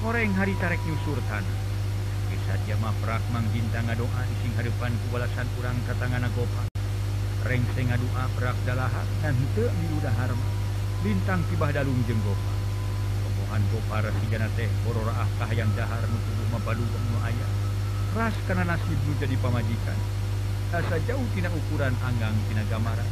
Orang 0.02 0.34
hari 0.34 0.56
tarek 0.60 0.82
nyusur 0.88 1.20
tanah. 1.28 1.58
Kisah 2.32 2.60
jamah 2.68 2.96
prak 3.04 3.22
mang 3.36 3.46
bintang 3.52 3.86
ngadoa 3.86 4.22
ising 4.40 4.54
hadapan 4.56 4.96
kubalasan 5.06 5.48
urang 5.60 5.78
katangan 5.86 6.26
agopa. 6.26 6.64
Reng 7.46 7.64
sing 7.76 7.92
ngadua 7.92 8.32
prak 8.40 8.58
dan 8.66 8.80
ngante 9.22 9.66
miudah 9.70 10.16
harma. 10.16 10.61
bintang 11.02 11.42
tibah 11.50 11.74
Dalung 11.74 11.98
jeng 12.06 12.22
Gopar. 12.22 12.58
Pokohan 13.26 13.62
Gopar 13.74 14.06
hijana 14.22 14.46
teh 14.54 14.70
bororah 14.86 15.26
ah 15.26 15.30
kahayang 15.42 15.70
dahar 15.74 16.06
nu 16.06 16.18
tubuh 16.22 16.48
mabadu 16.54 16.86
nu 16.86 17.18
aya. 17.26 17.48
Ras 18.14 18.38
karena 18.46 18.78
nasib 18.78 19.02
jadi 19.18 19.36
pamajikan. 19.42 19.98
Asa 20.72 20.98
jauh 21.10 21.26
tina 21.34 21.50
ukuran 21.50 21.94
anggang 22.06 22.38
tina 22.48 22.64
gambaran. 22.70 23.10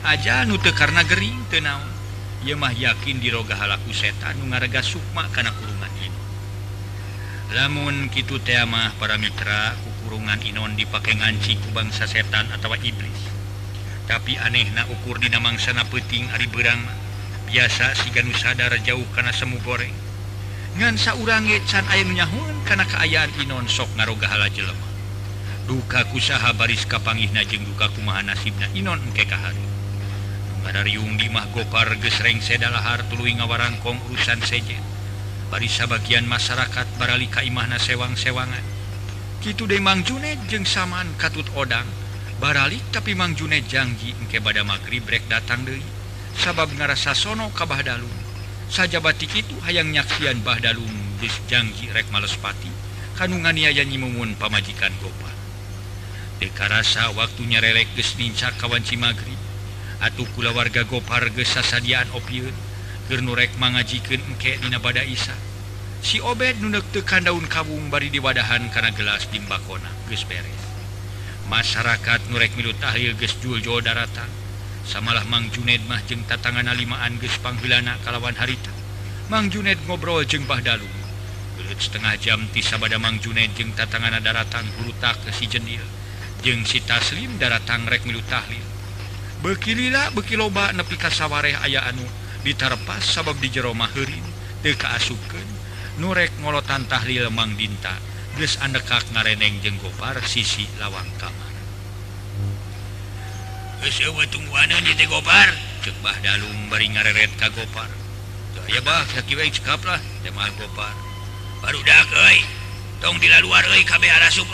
Aja 0.00 0.42
nute 0.42 0.74
karena 0.74 1.06
gering 1.06 1.38
tenaun 1.52 1.99
ia 2.40 2.56
mah 2.56 2.72
yakin 2.72 3.20
dirogahalaku 3.20 3.92
setan 3.92 4.40
ngaga 4.48 4.80
Sukma 4.80 5.28
karena 5.28 5.52
kurungan 5.52 5.92
ini. 6.00 6.20
Lamun 7.52 8.08
Kitu 8.08 8.40
temamah 8.40 8.96
para 8.96 9.20
Mitra 9.20 9.76
kukurungan 9.84 10.40
Inon 10.48 10.72
dipakai 10.72 11.20
nganci 11.20 11.60
ku 11.60 11.68
bangsa 11.76 12.08
setan 12.08 12.48
atau 12.48 12.72
iblis. 12.80 13.20
Tapi 14.08 14.40
aneh 14.40 14.72
na 14.72 14.88
ukur 14.88 15.20
di 15.20 15.28
namangsana 15.28 15.84
peting 15.86 16.32
Ari 16.32 16.48
berang 16.48 16.80
biasa 17.52 17.92
siga 17.92 18.24
nusadara 18.24 18.80
jauh 18.80 19.04
karena 19.12 19.36
semu 19.36 19.60
goreng. 19.60 19.92
Ngansa 20.80 21.20
urange 21.20 21.60
can 21.68 21.84
airnyahun 21.92 22.64
karena 22.64 22.88
keayaan 22.88 23.36
Inon 23.36 23.68
sok 23.68 23.92
ngarogahala 24.00 24.48
jelemah 24.48 24.90
duka 25.70 26.02
kusaha 26.10 26.50
baris 26.58 26.82
kapangih 26.82 27.30
najeng 27.30 27.62
duka 27.62 27.86
kumaha 27.94 28.26
nasibna 28.26 28.66
Inon 28.74 28.98
engkekahari 29.06 29.69
pada 30.60 30.84
Riung 30.84 31.16
dimah 31.16 31.48
Gopar 31.52 31.96
gesreng 31.98 32.40
sedalahhar 32.44 33.04
tulu 33.08 33.26
ngawarangkong 33.26 33.98
urusan 34.08 34.40
sejen 34.44 34.80
barisa 35.50 35.90
bagian 35.90 36.24
masyarakat 36.30 36.86
baralika 36.94 37.42
Imahna 37.42 37.76
sewang-sewangan. 37.82 38.62
Kitu 39.42 39.66
De 39.66 39.82
Mang 39.82 40.06
Juned 40.06 40.38
jeung 40.46 40.62
samaan 40.62 41.10
katut 41.18 41.48
odang. 41.58 41.88
Baralik 42.38 42.80
tapi 42.94 43.18
Mang 43.18 43.34
Juned 43.36 43.66
janji 43.66 44.14
engke 44.16 44.40
bada 44.40 44.64
magrib 44.64 45.04
brek 45.04 45.26
datang 45.28 45.66
Dei 45.66 45.82
sabab 46.40 46.72
ngarasa 46.72 47.12
sono 47.12 47.52
kabah 47.52 47.84
Dalum 47.84 48.16
saja 48.70 49.02
batik 49.02 49.34
itu 49.34 49.52
hayang 49.66 49.92
nyaksian 49.92 50.40
Bah 50.40 50.56
Dalum 50.56 51.20
dis 51.20 51.34
janji 51.50 51.92
rek 51.92 52.08
malespati 52.08 52.70
kanungan 53.18 53.52
niaya 53.52 53.84
nyimumun 53.84 54.38
pamajikan 54.40 54.94
Gopar. 55.04 55.36
Dekarasa 56.40 57.12
waktunya 57.12 57.60
relek 57.60 57.92
gesninca 57.92 58.48
kawanci 58.56 58.96
magrib. 58.96 59.39
Atuh 60.00 60.24
kula 60.32 60.56
warga 60.56 60.88
gopar 60.88 61.28
gesasadian 61.28 62.08
opiun 62.16 62.56
Gernurek 63.10 63.52
mengajikan 63.60 64.22
engkek 64.32 64.62
dina 64.62 64.78
bada 64.80 65.02
Isa. 65.04 65.34
Si 66.00 66.22
obed 66.22 66.62
nunek 66.62 66.88
tekan 66.94 67.26
daun 67.26 67.44
kabung 67.50 67.90
bari 67.90 68.08
diwadahan 68.08 68.70
karena 68.72 68.94
gelas 68.96 69.26
dimbakona 69.28 69.90
ges 70.08 70.24
beres. 70.24 70.62
Masyarakat 71.50 72.30
nurrek 72.30 72.54
milu 72.54 72.70
tahlil 72.78 73.18
gesjuljo 73.18 73.82
daratan. 73.84 74.30
Samalah 74.86 75.26
Mang 75.28 75.50
Juned 75.52 75.84
mah 75.90 76.00
jeng 76.06 76.24
tatangan 76.24 76.70
alimaan 76.70 77.18
ges 77.18 77.36
panggilanak 77.42 78.00
kalawan 78.06 78.38
harita. 78.38 78.72
Mang 79.28 79.52
Juned 79.52 79.76
ngobrol 79.84 80.24
jeng 80.24 80.48
bah 80.48 80.62
dalu 80.64 80.88
gelut 81.60 81.76
setengah 81.76 82.16
jam 82.16 82.40
ti 82.56 82.64
sabada 82.64 82.96
Mang 82.96 83.20
Juned 83.20 83.52
jeng 83.52 83.76
tatangan 83.76 84.16
daratan 84.24 84.64
hulu 84.80 84.96
tak 84.96 85.20
ke 85.26 85.34
si 85.34 85.44
jendil. 85.44 85.84
Jeng 86.40 86.64
si 86.64 86.80
taslim 86.80 87.36
daratang 87.36 87.84
rek 87.84 88.06
milu 88.08 88.24
tahlil. 88.24 88.79
bekirilah 89.40 90.12
bekiloba 90.12 90.72
nepi 90.76 91.00
kasawareh 91.00 91.56
aya 91.64 91.88
anu 91.88 92.04
ditarepas 92.44 93.04
sabab 93.04 93.36
di 93.40 93.48
jeromahin 93.48 94.24
teka 94.60 94.92
asuken 94.96 95.48
nurek 95.96 96.32
ngolotan 96.44 96.84
tahlil 96.88 97.28
lemang 97.28 97.56
dinta 97.56 97.96
geus 98.36 98.60
andekak 98.60 99.04
ngareneng 99.12 99.58
jenggopar 99.64 100.16
sisi 100.22 100.64
lawang 100.78 101.08
kamar. 101.18 101.50
Cebah 105.80 106.16
dalung 106.20 106.68
bari 106.68 106.92
ngareret 106.92 107.32
ka 107.40 107.48
gopar 107.48 107.88
ya 108.68 108.84
bah 108.84 109.00
cekap 109.16 109.80
lah 109.88 109.96
gopar 110.60 110.92
baru 111.64 111.80
dah 111.80 112.04
tong 113.00 113.16
di 113.16 113.32
luar 113.40 113.64
kei 113.64 113.88
arah 113.88 114.28
sup 114.28 114.52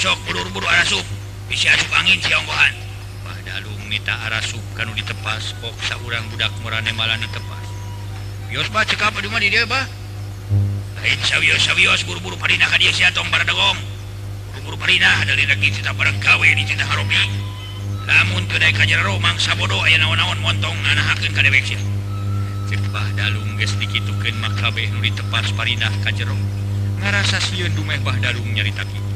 sok 0.00 0.18
buru-buru 0.24 0.64
arah 0.64 0.88
sup 0.88 1.04
bisa 1.52 1.68
asup 1.76 1.92
angin 2.00 2.16
siang 2.24 2.48
mita 3.88 4.12
Arasub 4.28 4.60
kan 4.76 4.92
ditepas 4.92 5.56
koksa 5.64 5.96
urang 6.04 6.28
budak 6.28 6.52
murane 6.60 6.92
malah 6.92 7.16
ditepas 7.16 7.64
bios 8.52 8.68
ba 8.68 8.84
cekap 8.84 9.16
di 9.16 9.28
mana 9.32 9.48
dia 9.48 9.64
ba? 9.64 9.80
Lain 11.00 11.20
sawios 11.24 11.64
sawios 11.64 12.04
buru-buru 12.04 12.36
parina 12.36 12.68
ka 12.68 12.76
dia 12.76 12.92
Tong 13.16 13.32
baradagong 13.32 13.80
buru-buru 14.52 14.76
parina 14.76 15.24
dari 15.24 15.48
lagi 15.48 15.72
cita 15.72 15.96
barang 15.96 16.20
gawe 16.20 16.48
di 16.52 16.64
cita 16.68 16.84
haromi 16.84 17.16
lamun 18.08 18.44
kedai 18.48 18.72
kajar 18.72 19.04
romang 19.04 19.36
sabodo 19.40 19.80
aya 19.84 20.00
naon-naon 20.00 20.40
montong 20.40 20.76
nganahakeun 20.80 21.32
ka 21.36 21.44
dewek 21.44 21.64
sia. 21.64 21.80
Cek 22.68 22.80
dalung 23.16 23.56
geus 23.60 23.76
dikitukeun 23.76 24.36
makabe 24.40 24.88
nu 24.88 25.04
ditepas 25.04 25.52
parinah 25.52 25.92
ka 26.00 26.12
jero 26.12 26.36
ngarasa 27.04 27.36
sieun 27.36 27.72
dumeh 27.76 28.00
bah 28.00 28.16
dalung 28.16 28.48
nyarita 28.48 28.84
kitu. 28.84 29.12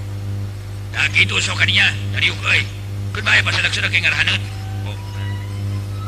Da 0.92 1.08
kitu 1.08 1.40
sok 1.40 1.60
kadinya 1.60 1.88
dari 2.12 2.28
euy. 2.28 2.82
Goodbye, 3.12 3.44
bae 3.44 3.52
Sedak-sedak 3.52 3.92
yang 3.92 4.08
ngarahaneut. 4.08 4.61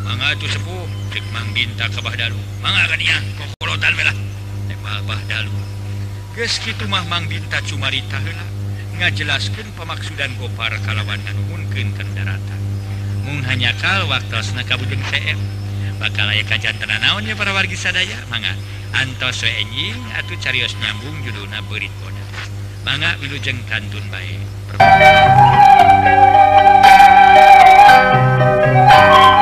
mangatu 0.05 0.45
sepuh 0.45 0.85
cek 1.11 1.25
mang 1.33 1.49
binta 1.57 1.89
Bah 1.89 2.13
Bahdalu 2.13 2.37
mangga 2.61 2.93
kania 2.93 3.17
kokorotan 3.41 3.97
melah 3.97 4.13
teh 4.69 4.77
mah 4.85 5.01
Bahdalu 5.09 5.49
geus 6.37 6.61
kitu 6.61 6.85
mah 6.85 7.09
mang 7.09 7.25
binta 7.25 7.65
cumarita 7.65 8.21
heula. 8.21 8.47
Ngajelaskeun 8.95 9.75
pamaksudan 9.75 10.39
gopar 10.39 10.71
kalawan 10.87 11.19
nganuhunkeun 11.19 11.99
kendarata 11.99 12.57
mung 13.27 13.43
hanya 13.49 13.75
kal 13.83 14.07
waktosna 14.07 14.63
kabujeng 14.63 15.03
TM 15.11 15.41
bakal 15.99 16.31
aya 16.31 16.47
kajantenan 16.47 17.03
naon 17.03 17.27
ya 17.27 17.35
para 17.35 17.51
wargi 17.51 17.75
sadaya? 17.75 18.21
Mangga 18.31 18.55
antos 18.95 19.43
we 19.43 19.51
enjing 19.51 19.99
atuh 20.15 20.39
carios 20.39 20.77
nyambung 20.79 21.17
judulna 21.27 21.59
beurit 21.67 21.91
bodas 21.99 22.47
mangga 22.87 23.17
wilujeng 23.19 23.59
kantun 23.67 24.05
bae. 24.13 24.39
Thank 28.75 29.29
you. 29.29 29.34